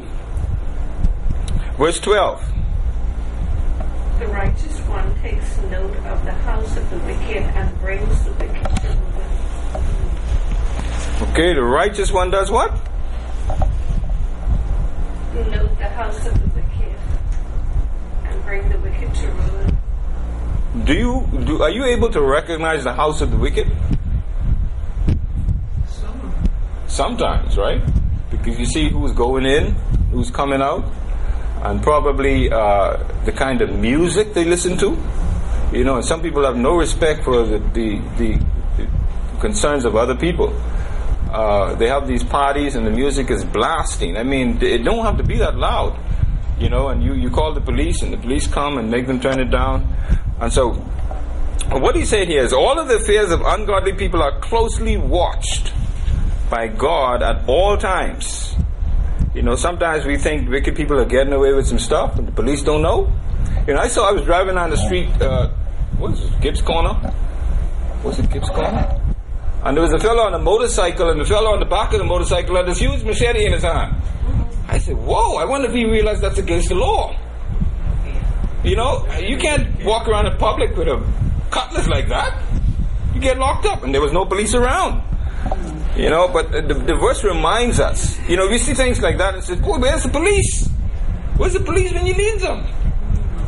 Verse 1.77 1.99
12. 1.99 2.41
The 4.19 4.27
righteous 4.27 4.79
one 4.87 5.19
takes 5.19 5.57
note 5.63 5.97
of 6.05 6.23
the 6.23 6.31
house 6.31 6.77
of 6.77 6.89
the 6.89 6.97
wicked 6.99 7.43
and 7.43 7.79
brings 7.79 8.23
the 8.23 8.31
wicked 8.33 8.63
to 8.63 8.87
ruin. 8.87 9.29
Okay, 11.31 11.53
the 11.53 11.63
righteous 11.63 12.13
one 12.13 12.29
does 12.29 12.49
what? 12.49 12.71
The 15.35 15.89
house 15.89 16.25
of 16.25 16.33
the 16.33 16.61
wicked 16.61 16.95
and 18.23 18.43
bring 18.45 18.69
the 18.69 18.77
wicked 18.79 19.13
to 19.15 19.27
ruin. 19.27 19.77
Do 20.85 20.93
you 20.93 21.27
do 21.43 21.61
are 21.61 21.69
you 21.69 21.83
able 21.83 22.09
to 22.11 22.21
recognize 22.21 22.85
the 22.85 22.93
house 22.93 23.19
of 23.19 23.31
the 23.31 23.37
wicked? 23.37 23.67
Sometimes, 26.87 27.57
right? 27.57 27.81
Because 28.31 28.57
you 28.57 28.65
see 28.65 28.87
who's 28.89 29.11
going 29.11 29.45
in, 29.45 29.71
who's 30.11 30.31
coming 30.31 30.61
out, 30.61 30.85
and 31.63 31.83
probably 31.83 32.49
uh, 32.49 32.95
the 33.25 33.33
kind 33.33 33.61
of 33.61 33.77
music 33.77 34.33
they 34.33 34.45
listen 34.45 34.77
to. 34.77 34.97
You 35.73 35.83
know, 35.83 35.99
some 35.99 36.21
people 36.21 36.45
have 36.45 36.55
no 36.55 36.77
respect 36.77 37.25
for 37.25 37.45
the, 37.45 37.57
the, 37.73 37.99
the 38.17 38.39
concerns 39.41 39.83
of 39.83 39.97
other 39.97 40.15
people. 40.15 40.55
Uh, 41.35 41.75
they 41.75 41.89
have 41.89 42.07
these 42.07 42.23
parties 42.23 42.77
and 42.77 42.87
the 42.87 42.91
music 42.91 43.29
is 43.29 43.43
blasting. 43.43 44.15
I 44.15 44.23
mean, 44.23 44.57
it 44.63 44.85
don't 44.85 45.03
have 45.03 45.17
to 45.17 45.23
be 45.23 45.37
that 45.39 45.57
loud, 45.57 45.99
you 46.57 46.69
know. 46.69 46.87
And 46.87 47.03
you, 47.03 47.13
you 47.13 47.29
call 47.29 47.53
the 47.53 47.59
police 47.59 48.01
and 48.03 48.13
the 48.13 48.17
police 48.17 48.47
come 48.47 48.77
and 48.77 48.89
make 48.89 49.05
them 49.05 49.19
turn 49.19 49.41
it 49.41 49.51
down. 49.51 49.93
And 50.39 50.53
so, 50.53 50.75
what 51.71 51.97
he 51.97 52.05
said 52.05 52.29
here 52.29 52.41
is 52.41 52.53
all 52.53 52.79
of 52.79 52.87
the 52.87 52.95
affairs 52.95 53.31
of 53.33 53.41
ungodly 53.41 53.91
people 53.91 54.23
are 54.23 54.39
closely 54.39 54.95
watched 54.95 55.73
by 56.49 56.67
God 56.69 57.21
at 57.21 57.49
all 57.49 57.75
times. 57.75 58.55
You 59.33 59.41
know, 59.41 59.57
sometimes 59.57 60.05
we 60.05 60.17
think 60.17 60.47
wicked 60.47 60.77
people 60.77 60.97
are 61.01 61.05
getting 61.05 61.33
away 61.33 61.51
with 61.51 61.67
some 61.67 61.79
stuff 61.79 62.17
and 62.17 62.29
the 62.29 62.31
police 62.31 62.63
don't 62.63 62.81
know. 62.81 63.11
You 63.67 63.73
know, 63.73 63.81
I 63.81 63.89
saw 63.89 64.07
I 64.07 64.13
was 64.13 64.21
driving 64.21 64.57
on 64.57 64.69
the 64.69 64.77
street. 64.77 65.09
Uh, 65.21 65.49
what 65.97 66.13
is 66.13 66.23
it? 66.23 66.39
Gibbs 66.39 66.61
Corner. 66.61 67.13
Was 68.05 68.19
it 68.19 68.29
Gibbs 68.29 68.49
Corner? 68.51 69.04
And 69.65 69.75
there 69.75 69.81
was 69.81 69.93
a 69.93 69.99
fellow 69.99 70.23
on 70.23 70.33
a 70.35 70.39
motorcycle, 70.39 71.09
and 71.09 71.19
the 71.19 71.25
fellow 71.25 71.51
on 71.51 71.59
the 71.59 71.65
back 71.65 71.91
of 71.93 71.97
the 71.97 72.05
motorcycle 72.05 72.55
had 72.55 72.67
this 72.67 72.77
huge 72.77 73.03
machete 73.03 73.45
in 73.45 73.53
his 73.53 73.63
hand. 73.63 73.95
I 74.67 74.77
said, 74.77 74.95
"Whoa! 74.95 75.37
I 75.37 75.45
wonder 75.45 75.67
if 75.67 75.73
he 75.73 75.85
realized 75.85 76.21
that's 76.21 76.37
against 76.37 76.69
the 76.69 76.75
law." 76.75 77.15
You 78.63 78.75
know, 78.75 79.05
you 79.19 79.37
can't 79.37 79.83
walk 79.83 80.07
around 80.07 80.27
in 80.27 80.37
public 80.37 80.75
with 80.77 80.87
a 80.87 81.01
cutlass 81.49 81.87
like 81.87 82.07
that. 82.09 82.41
You 83.13 83.21
get 83.21 83.37
locked 83.37 83.65
up, 83.65 83.83
and 83.83 83.93
there 83.93 84.01
was 84.01 84.13
no 84.13 84.25
police 84.25 84.53
around. 84.53 85.01
You 85.95 86.09
know, 86.09 86.27
but 86.27 86.51
the, 86.51 86.61
the 86.61 86.95
verse 86.95 87.23
reminds 87.23 87.79
us. 87.79 88.19
You 88.27 88.37
know, 88.37 88.47
we 88.47 88.57
see 88.57 88.73
things 88.73 89.01
like 89.01 89.17
that 89.17 89.33
and 89.33 89.43
say, 89.43 89.55
"Boy, 89.55 89.79
where's 89.79 90.03
the 90.03 90.09
police? 90.09 90.67
Where's 91.37 91.53
the 91.53 91.59
police 91.59 91.91
when 91.91 92.05
you 92.05 92.13
need 92.13 92.39
them?" 92.39 92.65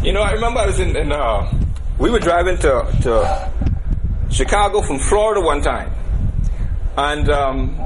You 0.01 0.13
know, 0.13 0.21
I 0.21 0.31
remember 0.31 0.61
I 0.61 0.65
was 0.65 0.79
in, 0.79 0.95
in 0.95 1.11
uh, 1.11 1.51
we 1.99 2.09
were 2.09 2.19
driving 2.19 2.57
to 2.59 2.85
to 3.03 3.51
Chicago 4.29 4.81
from 4.81 4.99
Florida 4.99 5.41
one 5.41 5.61
time, 5.61 5.91
and 6.97 7.29
um, 7.29 7.79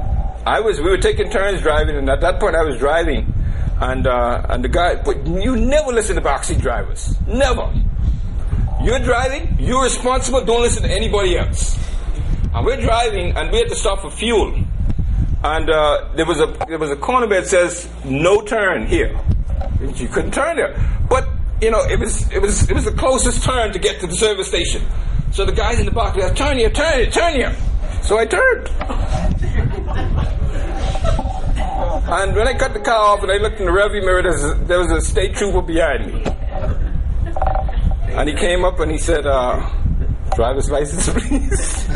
I 0.46 0.60
was 0.60 0.80
we 0.80 0.88
were 0.88 0.98
taking 0.98 1.30
turns 1.30 1.60
driving, 1.60 1.96
and 1.96 2.08
at 2.08 2.20
that 2.22 2.40
point 2.40 2.56
I 2.56 2.62
was 2.62 2.78
driving, 2.78 3.32
and 3.80 4.06
uh, 4.06 4.46
and 4.48 4.64
the 4.64 4.68
guy. 4.68 4.96
But 4.96 5.26
you 5.26 5.54
never 5.54 5.92
listen 5.92 6.16
to 6.16 6.22
backseat 6.22 6.60
drivers, 6.60 7.14
never. 7.26 7.72
You're 8.82 8.98
driving, 8.98 9.56
you're 9.60 9.84
responsible. 9.84 10.44
Don't 10.44 10.62
listen 10.62 10.82
to 10.82 10.90
anybody 10.90 11.38
else. 11.38 11.78
And 12.52 12.66
we're 12.66 12.80
driving, 12.80 13.36
and 13.36 13.52
we 13.52 13.58
had 13.58 13.68
to 13.68 13.76
stop 13.76 14.00
for 14.00 14.10
fuel. 14.10 14.52
And 15.44 15.70
uh, 15.70 16.08
there 16.16 16.26
was 16.26 16.40
a 16.40 16.46
there 16.66 16.78
was 16.78 16.90
a 16.90 16.96
corner 16.96 17.26
that 17.28 17.46
says 17.46 17.88
no 18.04 18.40
turn 18.42 18.86
here. 18.86 19.18
You 19.80 20.08
couldn't 20.08 20.32
turn 20.32 20.56
there, 20.56 20.74
but 21.08 21.28
you 21.60 21.70
know 21.70 21.84
it 21.84 22.00
was 22.00 22.30
it 22.32 22.40
was 22.40 22.68
it 22.70 22.74
was 22.74 22.86
the 22.86 22.92
closest 22.92 23.44
turn 23.44 23.72
to 23.72 23.78
get 23.78 24.00
to 24.00 24.06
the 24.06 24.16
service 24.16 24.48
station. 24.48 24.82
So 25.32 25.44
the 25.44 25.52
guys 25.52 25.80
in 25.80 25.86
the 25.86 25.92
back, 25.92 26.14
they 26.14 26.28
turn 26.34 26.58
here, 26.58 26.70
turn 26.70 26.94
here, 26.94 27.10
turn 27.10 27.34
here. 27.34 27.56
So 28.02 28.18
I 28.18 28.26
turned. 28.26 28.68
and 32.10 32.36
when 32.36 32.48
I 32.48 32.54
cut 32.54 32.74
the 32.74 32.80
car 32.80 33.14
off 33.14 33.22
and 33.22 33.30
I 33.30 33.36
looked 33.36 33.60
in 33.60 33.66
the 33.66 33.72
rearview 33.72 34.04
mirror, 34.04 34.22
there 34.66 34.78
was 34.78 34.90
a, 34.90 35.00
state 35.00 35.36
trooper 35.36 35.62
behind 35.62 36.12
me. 36.12 36.24
And 38.14 38.28
he 38.28 38.34
came 38.34 38.64
up 38.64 38.80
and 38.80 38.90
he 38.90 38.98
said, 38.98 39.24
uh, 39.24 39.70
driver's 40.34 40.70
license, 40.70 41.08
please. 41.28 41.86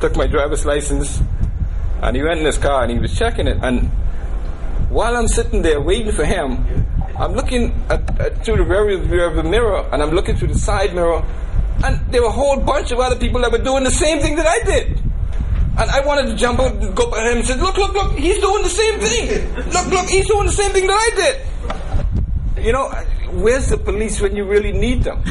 Took 0.00 0.16
my 0.16 0.26
driver's 0.26 0.66
license 0.66 1.20
and 2.02 2.14
he 2.14 2.22
went 2.22 2.40
in 2.40 2.46
his 2.46 2.58
car 2.58 2.82
and 2.82 2.92
he 2.92 2.98
was 2.98 3.16
checking 3.16 3.46
it. 3.46 3.56
And 3.62 3.88
while 4.90 5.16
I'm 5.16 5.28
sitting 5.28 5.62
there 5.62 5.80
waiting 5.80 6.12
for 6.12 6.26
him, 6.26 6.86
I'm 7.18 7.32
looking 7.32 7.72
at, 7.88 8.20
at, 8.20 8.44
through 8.44 8.58
the 8.58 8.64
rear 8.64 8.98
view 8.98 9.42
mirror 9.42 9.88
and 9.90 10.02
I'm 10.02 10.10
looking 10.10 10.36
through 10.36 10.48
the 10.48 10.58
side 10.58 10.94
mirror 10.94 11.24
and 11.82 12.00
there 12.12 12.22
were 12.22 12.28
a 12.28 12.32
whole 12.32 12.60
bunch 12.60 12.92
of 12.92 13.00
other 13.00 13.16
people 13.16 13.40
that 13.40 13.50
were 13.50 13.58
doing 13.58 13.84
the 13.84 13.90
same 13.90 14.20
thing 14.20 14.36
that 14.36 14.46
I 14.46 14.60
did. 14.64 15.00
And 15.76 15.90
I 15.90 16.06
wanted 16.06 16.30
to 16.30 16.36
jump 16.36 16.60
out 16.60 16.76
and 16.76 16.94
go 16.94 17.10
by 17.10 17.28
him 17.28 17.38
and 17.38 17.46
say, 17.46 17.56
look, 17.56 17.76
look, 17.76 17.92
look, 17.94 18.12
he's 18.12 18.38
doing 18.38 18.62
the 18.62 18.68
same 18.68 19.00
thing. 19.00 19.54
Look, 19.72 19.86
look, 19.86 20.08
he's 20.08 20.28
doing 20.28 20.46
the 20.46 20.52
same 20.52 20.70
thing 20.70 20.86
that 20.86 20.94
I 20.94 21.16
did. 22.54 22.64
You 22.64 22.72
know, 22.72 22.88
where's 23.32 23.68
the 23.68 23.76
police 23.76 24.20
when 24.20 24.36
you 24.36 24.44
really 24.44 24.72
need 24.72 25.02
them? 25.02 25.22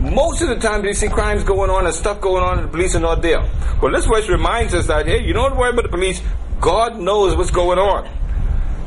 Most 0.00 0.42
of 0.42 0.48
the 0.48 0.56
time, 0.56 0.84
you 0.84 0.94
see 0.94 1.08
crimes 1.08 1.44
going 1.44 1.70
on 1.70 1.86
and 1.86 1.94
stuff 1.94 2.20
going 2.20 2.42
on, 2.42 2.58
and 2.58 2.68
the 2.68 2.72
police 2.72 2.96
are 2.96 3.00
not 3.00 3.22
there. 3.22 3.40
Well, 3.80 3.92
this 3.92 4.06
verse 4.06 4.28
reminds 4.28 4.74
us 4.74 4.88
that, 4.88 5.06
hey, 5.06 5.22
you 5.24 5.32
don't 5.32 5.56
worry 5.56 5.70
about 5.70 5.82
the 5.82 5.90
police. 5.90 6.20
God 6.60 6.98
knows 6.98 7.36
what's 7.36 7.50
going 7.50 7.78
on. 7.78 8.06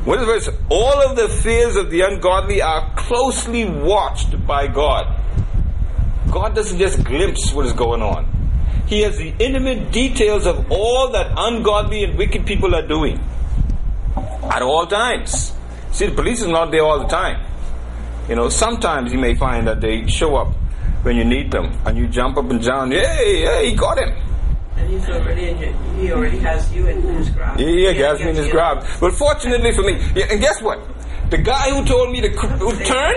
What 0.04 0.20
is 0.20 0.26
verse? 0.26 0.48
All 0.68 1.00
of 1.00 1.16
the 1.16 1.28
fears 1.28 1.76
of 1.76 1.90
the 1.90 2.02
ungodly 2.02 2.60
are 2.60 2.94
closely 2.96 3.64
watched 3.64 4.46
by 4.46 4.66
God. 4.66 5.23
God 6.34 6.56
doesn't 6.56 6.80
just 6.80 7.04
glimpse 7.04 7.52
what 7.52 7.64
is 7.64 7.72
going 7.72 8.02
on. 8.02 8.26
He 8.88 9.02
has 9.02 9.16
the 9.16 9.32
intimate 9.38 9.92
details 9.92 10.46
of 10.46 10.68
all 10.68 11.10
that 11.12 11.32
ungodly 11.36 12.02
and 12.02 12.18
wicked 12.18 12.44
people 12.44 12.74
are 12.74 12.84
doing 12.84 13.20
at 14.50 14.60
all 14.60 14.84
times. 14.84 15.52
See, 15.92 16.06
the 16.06 16.14
police 16.16 16.40
is 16.42 16.48
not 16.48 16.72
there 16.72 16.82
all 16.82 16.98
the 16.98 17.06
time. 17.06 17.40
You 18.28 18.34
know, 18.34 18.48
sometimes 18.48 19.12
you 19.12 19.18
may 19.20 19.36
find 19.36 19.68
that 19.68 19.80
they 19.80 20.08
show 20.08 20.34
up 20.34 20.52
when 21.02 21.14
you 21.16 21.24
need 21.24 21.52
them, 21.52 21.70
and 21.86 21.96
you 21.96 22.08
jump 22.08 22.36
up 22.36 22.50
and 22.50 22.60
down. 22.60 22.90
Hey, 22.90 23.42
hey, 23.42 23.70
he 23.70 23.76
got 23.76 23.96
him. 23.96 24.12
And 24.74 24.90
he's 24.90 25.08
already 25.08 25.50
in 25.50 25.58
your, 25.58 25.72
he 26.00 26.12
already 26.12 26.38
has 26.38 26.74
you 26.74 26.88
in 26.88 27.00
his 27.00 27.30
grab. 27.30 27.60
Yeah, 27.60 27.68
yeah, 27.68 27.92
he 27.92 28.00
has 28.00 28.18
me 28.18 28.30
in 28.30 28.36
his 28.36 28.48
grab. 28.48 28.84
But 28.98 29.12
fortunately 29.12 29.70
for 29.72 29.82
me, 29.82 30.02
yeah, 30.16 30.32
and 30.32 30.40
guess 30.40 30.60
what? 30.60 30.80
The 31.30 31.38
guy 31.38 31.70
who 31.70 31.84
told 31.84 32.10
me 32.10 32.22
to 32.22 32.30
turn 32.30 33.14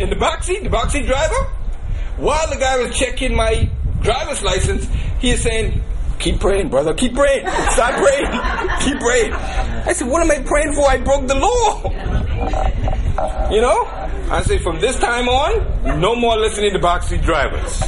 in 0.00 0.10
the 0.10 0.16
backseat, 0.16 0.64
the 0.64 0.70
backseat 0.70 1.06
driver, 1.06 1.52
while 2.18 2.48
the 2.50 2.56
guy 2.56 2.76
was 2.78 2.96
checking 2.96 3.34
my 3.34 3.70
driver's 4.00 4.42
license, 4.42 4.86
he 5.20 5.30
is 5.30 5.42
saying, 5.42 5.82
Keep 6.18 6.40
praying, 6.40 6.68
brother. 6.68 6.94
Keep 6.94 7.14
praying. 7.14 7.46
Stop 7.70 7.94
praying. 7.94 8.26
Keep 8.80 8.98
praying. 9.00 9.32
I 9.32 9.92
said, 9.92 10.08
What 10.08 10.20
am 10.22 10.30
I 10.30 10.42
praying 10.42 10.74
for? 10.74 10.88
I 10.88 10.98
broke 10.98 11.28
the 11.28 11.36
law. 11.36 11.82
You 13.50 13.60
know? 13.60 13.84
I 14.30 14.42
say, 14.42 14.58
From 14.58 14.80
this 14.80 14.98
time 14.98 15.28
on, 15.28 16.00
no 16.00 16.16
more 16.16 16.36
listening 16.36 16.72
to 16.72 16.80
backseat 16.80 17.22
drivers. 17.22 17.82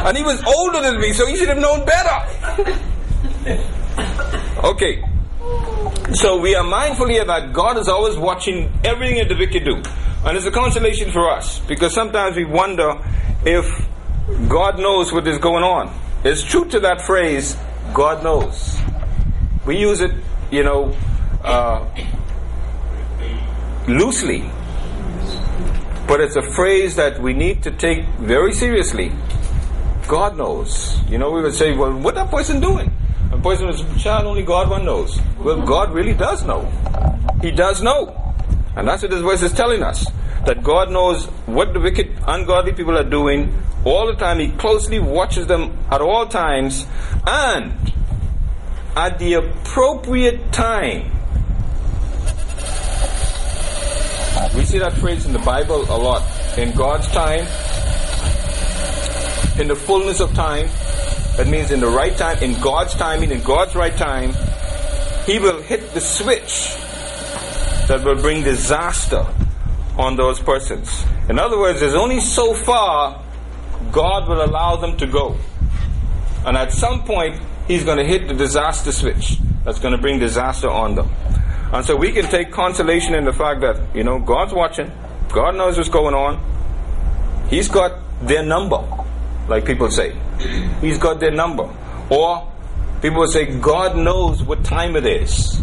And 0.00 0.16
he 0.16 0.22
was 0.22 0.42
older 0.44 0.80
than 0.80 1.00
me, 1.00 1.12
so 1.12 1.26
he 1.26 1.36
should 1.36 1.48
have 1.48 1.58
known 1.58 1.84
better. 1.84 2.18
okay. 4.64 5.02
So 6.14 6.40
we 6.40 6.54
are 6.54 6.64
mindful 6.64 7.08
here 7.08 7.24
that 7.24 7.52
God 7.52 7.78
is 7.78 7.88
always 7.88 8.16
watching 8.16 8.72
everything 8.84 9.18
that 9.18 9.28
the 9.28 9.36
wicked 9.36 9.64
do. 9.64 9.82
And 10.24 10.36
it's 10.36 10.46
a 10.46 10.50
consolation 10.50 11.10
for 11.10 11.30
us 11.30 11.60
because 11.60 11.94
sometimes 11.94 12.36
we 12.36 12.44
wonder 12.44 13.00
if 13.44 13.66
God 14.48 14.78
knows 14.78 15.12
what 15.12 15.26
is 15.26 15.38
going 15.38 15.64
on. 15.64 15.94
It's 16.24 16.42
true 16.42 16.64
to 16.66 16.80
that 16.80 17.02
phrase, 17.02 17.56
God 17.94 18.24
knows. 18.24 18.78
We 19.64 19.78
use 19.78 20.00
it, 20.00 20.12
you 20.50 20.64
know, 20.64 20.96
uh, 21.44 21.86
loosely. 23.86 24.50
But 26.06 26.20
it's 26.20 26.36
a 26.36 26.42
phrase 26.42 26.96
that 26.96 27.20
we 27.20 27.34
need 27.34 27.62
to 27.62 27.70
take 27.70 28.04
very 28.18 28.52
seriously. 28.52 29.12
God 30.08 30.36
knows. 30.36 30.98
You 31.08 31.18
know, 31.18 31.30
we 31.30 31.42
would 31.42 31.54
say, 31.54 31.76
well, 31.76 31.92
what 31.92 32.14
that 32.16 32.30
person 32.30 32.60
doing? 32.60 32.90
A 33.30 33.38
person 33.38 33.66
was 33.66 33.84
child, 34.02 34.26
only 34.26 34.42
God 34.42 34.70
one 34.70 34.84
knows. 34.84 35.20
Well, 35.38 35.60
God 35.62 35.92
really 35.92 36.14
does 36.14 36.44
know. 36.44 36.62
He 37.42 37.50
does 37.50 37.82
know. 37.82 38.27
And 38.76 38.86
that's 38.86 39.02
what 39.02 39.10
this 39.10 39.20
verse 39.20 39.42
is 39.42 39.52
telling 39.52 39.82
us. 39.82 40.06
That 40.46 40.62
God 40.62 40.90
knows 40.90 41.26
what 41.46 41.72
the 41.72 41.80
wicked, 41.80 42.16
ungodly 42.26 42.72
people 42.72 42.96
are 42.96 43.08
doing 43.08 43.52
all 43.84 44.06
the 44.06 44.14
time. 44.14 44.38
He 44.38 44.50
closely 44.52 44.98
watches 44.98 45.46
them 45.46 45.76
at 45.90 46.00
all 46.00 46.26
times. 46.26 46.86
And 47.26 47.92
at 48.96 49.18
the 49.18 49.34
appropriate 49.34 50.52
time, 50.52 51.12
we 54.54 54.64
see 54.64 54.78
that 54.78 54.92
phrase 54.94 55.26
in 55.26 55.32
the 55.32 55.38
Bible 55.40 55.82
a 55.82 55.98
lot. 55.98 56.22
In 56.56 56.74
God's 56.74 57.06
time, 57.08 57.46
in 59.60 59.68
the 59.68 59.76
fullness 59.76 60.20
of 60.20 60.32
time, 60.34 60.68
that 61.36 61.46
means 61.46 61.70
in 61.70 61.80
the 61.80 61.88
right 61.88 62.16
time, 62.16 62.42
in 62.42 62.60
God's 62.60 62.94
timing, 62.94 63.30
in 63.30 63.42
God's 63.42 63.74
right 63.76 63.96
time, 63.96 64.34
He 65.26 65.38
will 65.38 65.62
hit 65.62 65.92
the 65.94 66.00
switch 66.00 66.76
that 67.88 68.04
will 68.04 68.14
bring 68.14 68.44
disaster 68.44 69.26
on 69.96 70.16
those 70.16 70.38
persons. 70.38 71.04
In 71.28 71.38
other 71.38 71.58
words, 71.58 71.80
there's 71.80 71.94
only 71.94 72.20
so 72.20 72.54
far 72.54 73.24
God 73.90 74.28
will 74.28 74.44
allow 74.44 74.76
them 74.76 74.96
to 74.98 75.06
go. 75.06 75.36
And 76.46 76.56
at 76.56 76.72
some 76.72 77.04
point, 77.04 77.40
He's 77.66 77.84
going 77.84 77.98
to 77.98 78.04
hit 78.04 78.28
the 78.28 78.34
disaster 78.34 78.92
switch 78.92 79.38
that's 79.64 79.78
going 79.78 79.92
to 79.92 79.98
bring 79.98 80.18
disaster 80.18 80.70
on 80.70 80.94
them. 80.94 81.10
And 81.72 81.84
so 81.84 81.96
we 81.96 82.12
can 82.12 82.24
take 82.24 82.50
consolation 82.50 83.14
in 83.14 83.24
the 83.24 83.32
fact 83.32 83.60
that, 83.60 83.94
you 83.94 84.04
know, 84.04 84.18
God's 84.18 84.54
watching, 84.54 84.90
God 85.28 85.56
knows 85.56 85.76
what's 85.76 85.90
going 85.90 86.14
on, 86.14 86.42
He's 87.50 87.68
got 87.68 88.00
their 88.22 88.42
number, 88.42 88.82
like 89.48 89.66
people 89.66 89.90
say. 89.90 90.14
He's 90.80 90.98
got 90.98 91.20
their 91.20 91.30
number. 91.30 91.68
Or 92.10 92.50
people 93.02 93.26
say, 93.26 93.58
God 93.58 93.96
knows 93.96 94.42
what 94.42 94.64
time 94.64 94.96
it 94.96 95.06
is. 95.06 95.62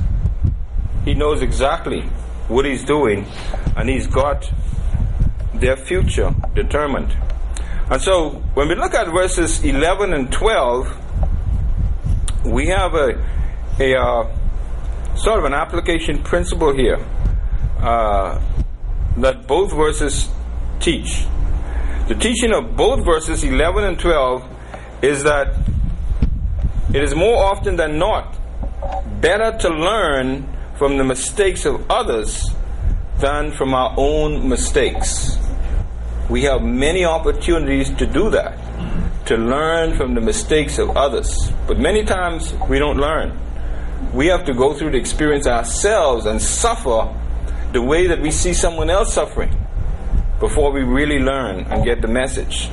He 1.05 1.13
knows 1.13 1.41
exactly 1.41 2.01
what 2.47 2.65
He's 2.65 2.83
doing, 2.83 3.25
and 3.77 3.87
He's 3.87 4.07
got 4.07 4.51
their 5.53 5.77
future 5.77 6.33
determined. 6.53 7.15
And 7.89 8.01
so 8.01 8.31
when 8.55 8.67
we 8.67 8.75
look 8.75 8.95
at 8.95 9.07
verses 9.07 9.63
11 9.63 10.13
and 10.13 10.31
12, 10.31 12.45
we 12.45 12.67
have 12.67 12.95
a, 12.95 13.23
a 13.79 13.95
uh, 13.95 14.35
sort 15.15 15.39
of 15.39 15.45
an 15.45 15.53
application 15.53 16.23
principle 16.23 16.73
here 16.73 16.99
uh, 17.79 18.41
that 19.17 19.47
both 19.47 19.71
verses 19.71 20.27
teach. 20.79 21.25
The 22.07 22.15
teaching 22.15 22.51
of 22.51 22.75
both 22.75 23.05
verses 23.05 23.43
11 23.43 23.83
and 23.83 23.99
12 23.99 24.43
is 25.03 25.23
that 25.23 25.55
it 26.93 27.03
is 27.03 27.15
more 27.15 27.43
often 27.43 27.75
than 27.75 27.99
not 27.99 28.35
better 29.21 29.57
to 29.59 29.69
learn 29.69 30.54
from 30.77 30.97
the 30.97 31.03
mistakes 31.03 31.65
of 31.65 31.89
others 31.89 32.49
than 33.19 33.51
from 33.51 33.73
our 33.73 33.93
own 33.97 34.47
mistakes. 34.49 35.37
We 36.29 36.43
have 36.43 36.63
many 36.63 37.05
opportunities 37.05 37.89
to 37.95 38.05
do 38.05 38.29
that, 38.31 38.57
to 39.27 39.37
learn 39.37 39.95
from 39.95 40.15
the 40.15 40.21
mistakes 40.21 40.77
of 40.77 40.97
others. 40.97 41.51
But 41.67 41.79
many 41.79 42.03
times 42.03 42.53
we 42.69 42.79
don't 42.79 42.97
learn. 42.97 43.39
We 44.13 44.27
have 44.27 44.45
to 44.45 44.53
go 44.53 44.73
through 44.73 44.91
the 44.91 44.97
experience 44.97 45.47
ourselves 45.47 46.25
and 46.25 46.41
suffer 46.41 47.13
the 47.71 47.81
way 47.81 48.07
that 48.07 48.21
we 48.21 48.31
see 48.31 48.53
someone 48.53 48.89
else 48.89 49.13
suffering 49.13 49.55
before 50.39 50.71
we 50.71 50.81
really 50.83 51.19
learn 51.19 51.59
and 51.65 51.85
get 51.85 52.01
the 52.01 52.07
message. 52.07 52.69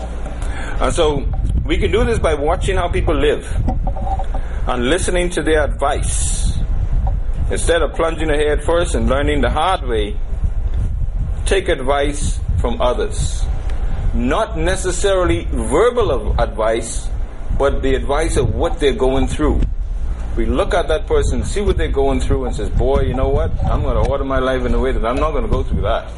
And 0.81 0.93
so 0.93 1.29
we 1.65 1.79
can 1.79 1.93
do 1.93 2.05
this 2.05 2.19
by 2.19 2.35
watching 2.35 2.77
how 2.77 2.89
people 2.89 3.15
live 3.15 3.47
and 4.67 4.89
listening 4.91 5.31
to 5.31 5.43
their 5.43 5.63
advice. 5.65 6.52
Instead 7.53 7.83
of 7.83 7.93
plunging 7.93 8.31
ahead 8.31 8.65
first 8.65 8.95
and 8.95 9.11
learning 9.11 9.43
the 9.43 9.51
hard 9.51 9.83
way, 9.87 10.17
take 11.45 11.69
advice 11.69 12.41
from 12.59 12.81
others. 12.81 13.45
Not 14.15 14.57
necessarily 14.57 15.47
verbal 15.51 16.35
advice, 16.41 17.09
but 17.59 17.83
the 17.83 17.95
advice 17.95 18.39
of 18.39 18.55
what 18.55 18.81
they're 18.81 18.95
going 18.95 19.27
through. 19.27 19.61
We 20.35 20.47
look 20.47 20.73
at 20.73 20.89
that 20.89 21.07
person, 21.07 21.45
see 21.45 21.61
what 21.61 21.77
they're 21.77 21.89
going 21.89 22.21
through, 22.21 22.47
and 22.47 22.57
says, 22.57 22.71
"Boy, 22.71 23.03
you 23.03 23.13
know 23.13 23.29
what? 23.29 23.53
I'm 23.65 23.83
going 23.83 24.03
to 24.03 24.11
order 24.11 24.25
my 24.25 24.39
life 24.39 24.65
in 24.65 24.73
a 24.73 24.81
way 24.81 24.93
that 24.93 25.05
I'm 25.05 25.17
not 25.17 25.33
going 25.33 25.45
to 25.45 25.51
go 25.51 25.63
through 25.63 25.83
that. 25.83 26.11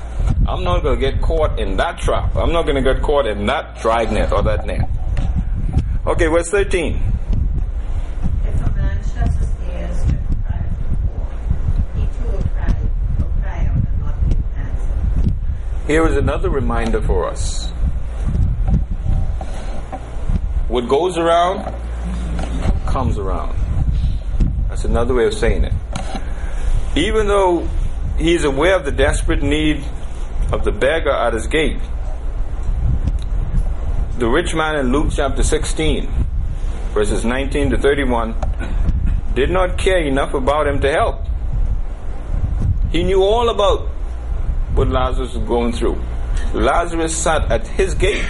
I'm 0.46 0.62
not 0.62 0.84
going 0.84 1.00
to 1.00 1.10
get 1.10 1.20
caught 1.20 1.58
in 1.58 1.76
that 1.78 1.98
trap. 1.98 2.36
I'm 2.36 2.52
not 2.52 2.62
going 2.62 2.76
to 2.76 2.82
get 2.82 3.02
caught 3.02 3.26
in 3.26 3.44
that 3.46 3.80
dragnet 3.82 4.30
or 4.30 4.42
that 4.44 4.66
net." 4.66 4.88
Okay, 6.06 6.28
verse 6.28 6.48
13. 6.48 7.02
If 8.46 8.66
a 8.66 8.70
man 8.76 8.98
shuts 9.02 9.34
his 9.34 9.50
ears 9.72 9.98
to 10.04 10.12
the 10.12 10.36
cry 10.46 10.62
of 10.62 10.78
the 10.78 10.84
poor, 11.10 11.26
he 11.96 12.02
too 12.06 12.28
will 12.30 12.44
cry, 12.54 12.74
will 13.18 13.32
cry 13.42 13.58
out 13.66 13.82
and 13.82 13.96
not 14.00 14.14
give 14.28 14.38
answer. 14.54 14.96
Here 15.86 16.06
is 16.06 16.16
another 16.16 16.48
reminder 16.48 17.02
for 17.02 17.28
us. 17.28 17.68
What 20.68 20.88
goes 20.88 21.18
around 21.18 21.74
comes 22.86 23.18
around. 23.18 23.54
That's 24.70 24.86
another 24.86 25.12
way 25.12 25.26
of 25.26 25.34
saying 25.34 25.64
it. 25.64 25.74
Even 26.96 27.28
though 27.28 27.68
he's 28.16 28.44
aware 28.44 28.76
of 28.76 28.86
the 28.86 28.92
desperate 28.92 29.42
need 29.42 29.84
of 30.52 30.64
the 30.64 30.72
beggar 30.72 31.10
at 31.10 31.34
his 31.34 31.46
gate, 31.48 31.80
the 34.18 34.26
rich 34.26 34.54
man 34.54 34.76
in 34.76 34.90
Luke 34.90 35.12
chapter 35.14 35.42
16, 35.42 36.08
verses 36.94 37.26
19 37.26 37.70
to 37.70 37.78
31, 37.78 38.34
did 39.34 39.50
not 39.50 39.76
care 39.76 39.98
enough 39.98 40.32
about 40.32 40.66
him 40.66 40.80
to 40.80 40.90
help. 40.90 41.26
He 42.90 43.02
knew 43.02 43.22
all 43.22 43.50
about 43.50 43.93
what 44.74 44.88
Lazarus 44.88 45.34
was 45.34 45.44
going 45.46 45.72
through. 45.72 46.00
Lazarus 46.52 47.16
sat 47.16 47.50
at 47.50 47.66
his 47.66 47.94
gate. 47.94 48.24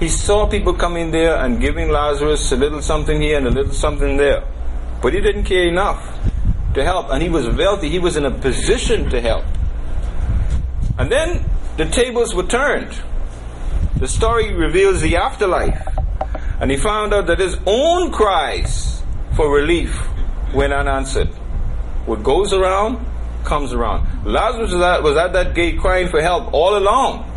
He 0.00 0.08
saw 0.08 0.46
people 0.46 0.74
coming 0.74 1.10
there 1.10 1.36
and 1.36 1.60
giving 1.60 1.88
Lazarus 1.88 2.52
a 2.52 2.56
little 2.56 2.82
something 2.82 3.20
here 3.20 3.38
and 3.38 3.46
a 3.46 3.50
little 3.50 3.72
something 3.72 4.16
there. 4.16 4.44
But 5.00 5.14
he 5.14 5.20
didn't 5.20 5.44
care 5.44 5.66
enough 5.66 6.18
to 6.74 6.84
help, 6.84 7.10
and 7.10 7.22
he 7.22 7.28
was 7.28 7.48
wealthy. 7.48 7.88
He 7.88 7.98
was 7.98 8.16
in 8.16 8.24
a 8.24 8.30
position 8.30 9.08
to 9.10 9.20
help. 9.20 9.44
And 10.98 11.10
then 11.10 11.44
the 11.76 11.86
tables 11.86 12.34
were 12.34 12.46
turned. 12.46 12.94
The 13.96 14.08
story 14.08 14.52
reveals 14.52 15.00
the 15.00 15.16
afterlife. 15.16 15.80
And 16.60 16.70
he 16.70 16.76
found 16.76 17.14
out 17.14 17.26
that 17.26 17.38
his 17.38 17.56
own 17.66 18.12
cries 18.12 19.02
for 19.36 19.50
relief 19.50 19.96
went 20.52 20.72
unanswered. 20.72 21.28
What 22.06 22.22
goes 22.22 22.52
around 22.52 23.04
comes 23.44 23.72
around. 23.72 24.26
Lazarus 24.26 24.72
was 24.72 24.82
at, 24.82 25.02
was 25.02 25.16
at 25.16 25.32
that 25.32 25.54
gate 25.54 25.78
crying 25.78 26.08
for 26.08 26.20
help 26.20 26.52
all 26.52 26.76
along. 26.76 27.30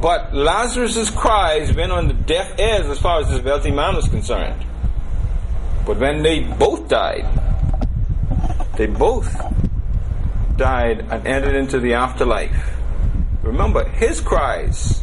But 0.00 0.34
Lazarus' 0.34 1.10
cries 1.10 1.74
went 1.74 1.90
on 1.90 2.06
the 2.06 2.14
deaf 2.14 2.58
ears 2.58 2.86
as 2.86 3.00
far 3.00 3.20
as 3.20 3.30
this 3.30 3.42
wealthy 3.42 3.72
man 3.72 3.96
was 3.96 4.06
concerned. 4.06 4.64
But 5.84 5.98
when 5.98 6.22
they 6.22 6.40
both 6.40 6.88
died, 6.88 7.26
they 8.76 8.86
both 8.86 9.34
died 10.56 11.00
and 11.10 11.26
entered 11.26 11.56
into 11.56 11.80
the 11.80 11.94
afterlife. 11.94 12.76
Remember, 13.42 13.88
his 13.88 14.20
cries. 14.20 15.00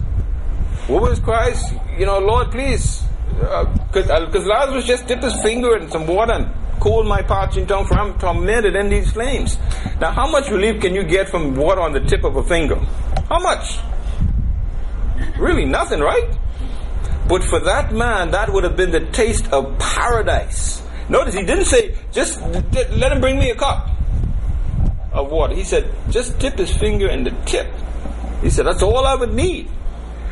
What 0.87 1.01
was 1.01 1.11
his 1.11 1.19
cries? 1.19 1.73
You 1.97 2.05
know, 2.05 2.19
Lord, 2.19 2.51
please. 2.51 3.03
Because 3.39 4.09
uh, 4.09 4.27
uh, 4.33 4.39
Lazarus 4.39 4.85
just 4.85 5.07
dipped 5.07 5.23
his 5.23 5.35
finger 5.41 5.75
in 5.77 5.89
some 5.89 6.07
water 6.07 6.33
and 6.33 6.53
cooled 6.85 7.07
my 7.07 7.23
parching 7.23 7.65
tongue, 7.65 7.87
for 7.87 7.95
I'm 7.95 8.13
tormented 8.19 8.75
in 8.75 8.89
these 8.89 9.11
flames. 9.11 9.57
Now, 9.99 10.11
how 10.11 10.29
much 10.29 10.51
relief 10.51 10.79
can 10.81 10.93
you 10.93 11.03
get 11.03 11.27
from 11.27 11.55
water 11.55 11.81
on 11.81 11.93
the 11.93 11.99
tip 11.99 12.23
of 12.23 12.35
a 12.35 12.43
finger? 12.43 12.75
How 13.27 13.39
much? 13.39 13.79
Really, 15.39 15.65
nothing, 15.65 15.99
right? 15.99 16.29
But 17.27 17.43
for 17.43 17.59
that 17.61 17.91
man, 17.91 18.29
that 18.31 18.53
would 18.53 18.63
have 18.63 18.77
been 18.77 18.91
the 18.91 18.99
taste 18.99 19.51
of 19.51 19.79
paradise. 19.79 20.83
Notice 21.09 21.33
he 21.33 21.43
didn't 21.43 21.65
say, 21.65 21.95
just 22.11 22.39
let 22.41 23.11
him 23.11 23.19
bring 23.19 23.39
me 23.39 23.49
a 23.49 23.55
cup 23.55 23.89
of 25.11 25.31
water. 25.31 25.55
He 25.55 25.63
said, 25.63 25.91
just 26.11 26.37
dip 26.37 26.59
his 26.59 26.71
finger 26.77 27.09
in 27.09 27.23
the 27.23 27.31
tip. 27.47 27.65
He 28.43 28.51
said, 28.51 28.67
that's 28.67 28.83
all 28.83 29.07
I 29.07 29.15
would 29.15 29.33
need. 29.33 29.71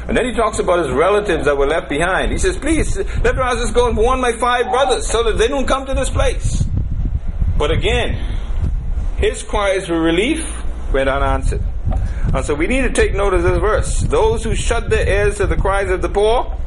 And 0.07 0.17
then 0.17 0.25
he 0.25 0.33
talks 0.33 0.59
about 0.59 0.79
his 0.79 0.91
relatives 0.91 1.45
that 1.45 1.57
were 1.57 1.67
left 1.67 1.87
behind. 1.87 2.31
He 2.31 2.37
says, 2.37 2.57
please, 2.57 2.97
let 2.97 3.35
just 3.35 3.73
go 3.73 3.87
and 3.87 3.95
warn 3.95 4.19
my 4.19 4.33
five 4.33 4.69
brothers 4.69 5.07
so 5.07 5.23
that 5.23 5.37
they 5.37 5.47
don't 5.47 5.67
come 5.67 5.85
to 5.85 5.93
this 5.93 6.09
place. 6.09 6.65
But 7.57 7.71
again, 7.71 8.15
his 9.17 9.43
cries 9.43 9.87
for 9.87 9.99
relief 9.99 10.63
went 10.91 11.09
unanswered. 11.09 11.61
And 12.33 12.43
so 12.43 12.55
we 12.55 12.67
need 12.67 12.81
to 12.81 12.91
take 12.91 13.13
note 13.13 13.33
of 13.33 13.43
this 13.43 13.59
verse. 13.59 14.01
Those 14.01 14.43
who 14.43 14.55
shut 14.55 14.89
their 14.89 15.07
ears 15.07 15.37
to 15.37 15.47
the 15.47 15.55
cries 15.55 15.89
of 15.89 16.01
the 16.01 16.09
poor 16.09 16.57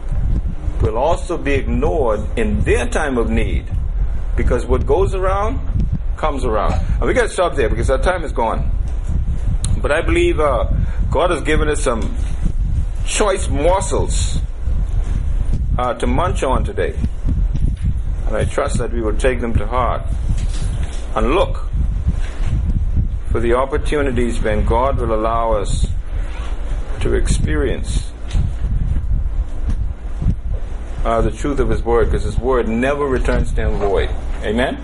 will 0.81 0.97
also 0.97 1.37
be 1.37 1.53
ignored 1.53 2.21
in 2.39 2.63
their 2.63 2.87
time 2.89 3.19
of 3.19 3.29
need. 3.29 3.67
Because 4.37 4.65
what 4.65 4.87
goes 4.87 5.15
around 5.15 5.61
comes 6.17 6.45
around. 6.45 6.73
And 6.73 7.03
we 7.03 7.13
got 7.13 7.23
to 7.23 7.29
stop 7.29 7.57
there 7.57 7.69
because 7.69 7.91
our 7.91 8.01
time 8.01 8.25
is 8.25 8.33
gone. 8.33 8.71
But 9.83 9.93
I 9.93 10.03
believe 10.03 10.41
uh, 10.41 10.73
God 11.11 11.31
has 11.31 11.43
given 11.43 11.69
us 11.69 11.83
some 11.83 12.17
choice 13.07 13.49
morsels 13.49 14.39
uh, 15.79 15.95
to 15.95 16.07
munch 16.07 16.43
on 16.43 16.65
today. 16.65 16.95
And 18.27 18.37
I 18.37 18.45
trust 18.45 18.79
that 18.79 18.93
we 18.93 19.01
will 19.01 19.17
take 19.17 19.41
them 19.41 19.55
to 19.55 19.67
heart 19.67 20.03
and 21.15 21.35
look 21.35 21.69
for 23.31 23.41
the 23.41 23.55
opportunities 23.55 24.43
when 24.43 24.65
God 24.65 24.99
will 24.99 25.15
allow 25.15 25.53
us 25.53 25.87
to 27.01 27.15
experience 27.15 28.11
uh, 31.05 31.21
the 31.21 31.31
truth 31.31 31.61
of 31.61 31.69
His 31.69 31.83
Word, 31.83 32.07
because 32.07 32.25
His 32.25 32.37
Word 32.37 32.69
never 32.69 33.07
returns 33.07 33.53
to 33.53 33.69
Him 33.69 33.79
void. 33.79 34.11
Amen? 34.43 34.77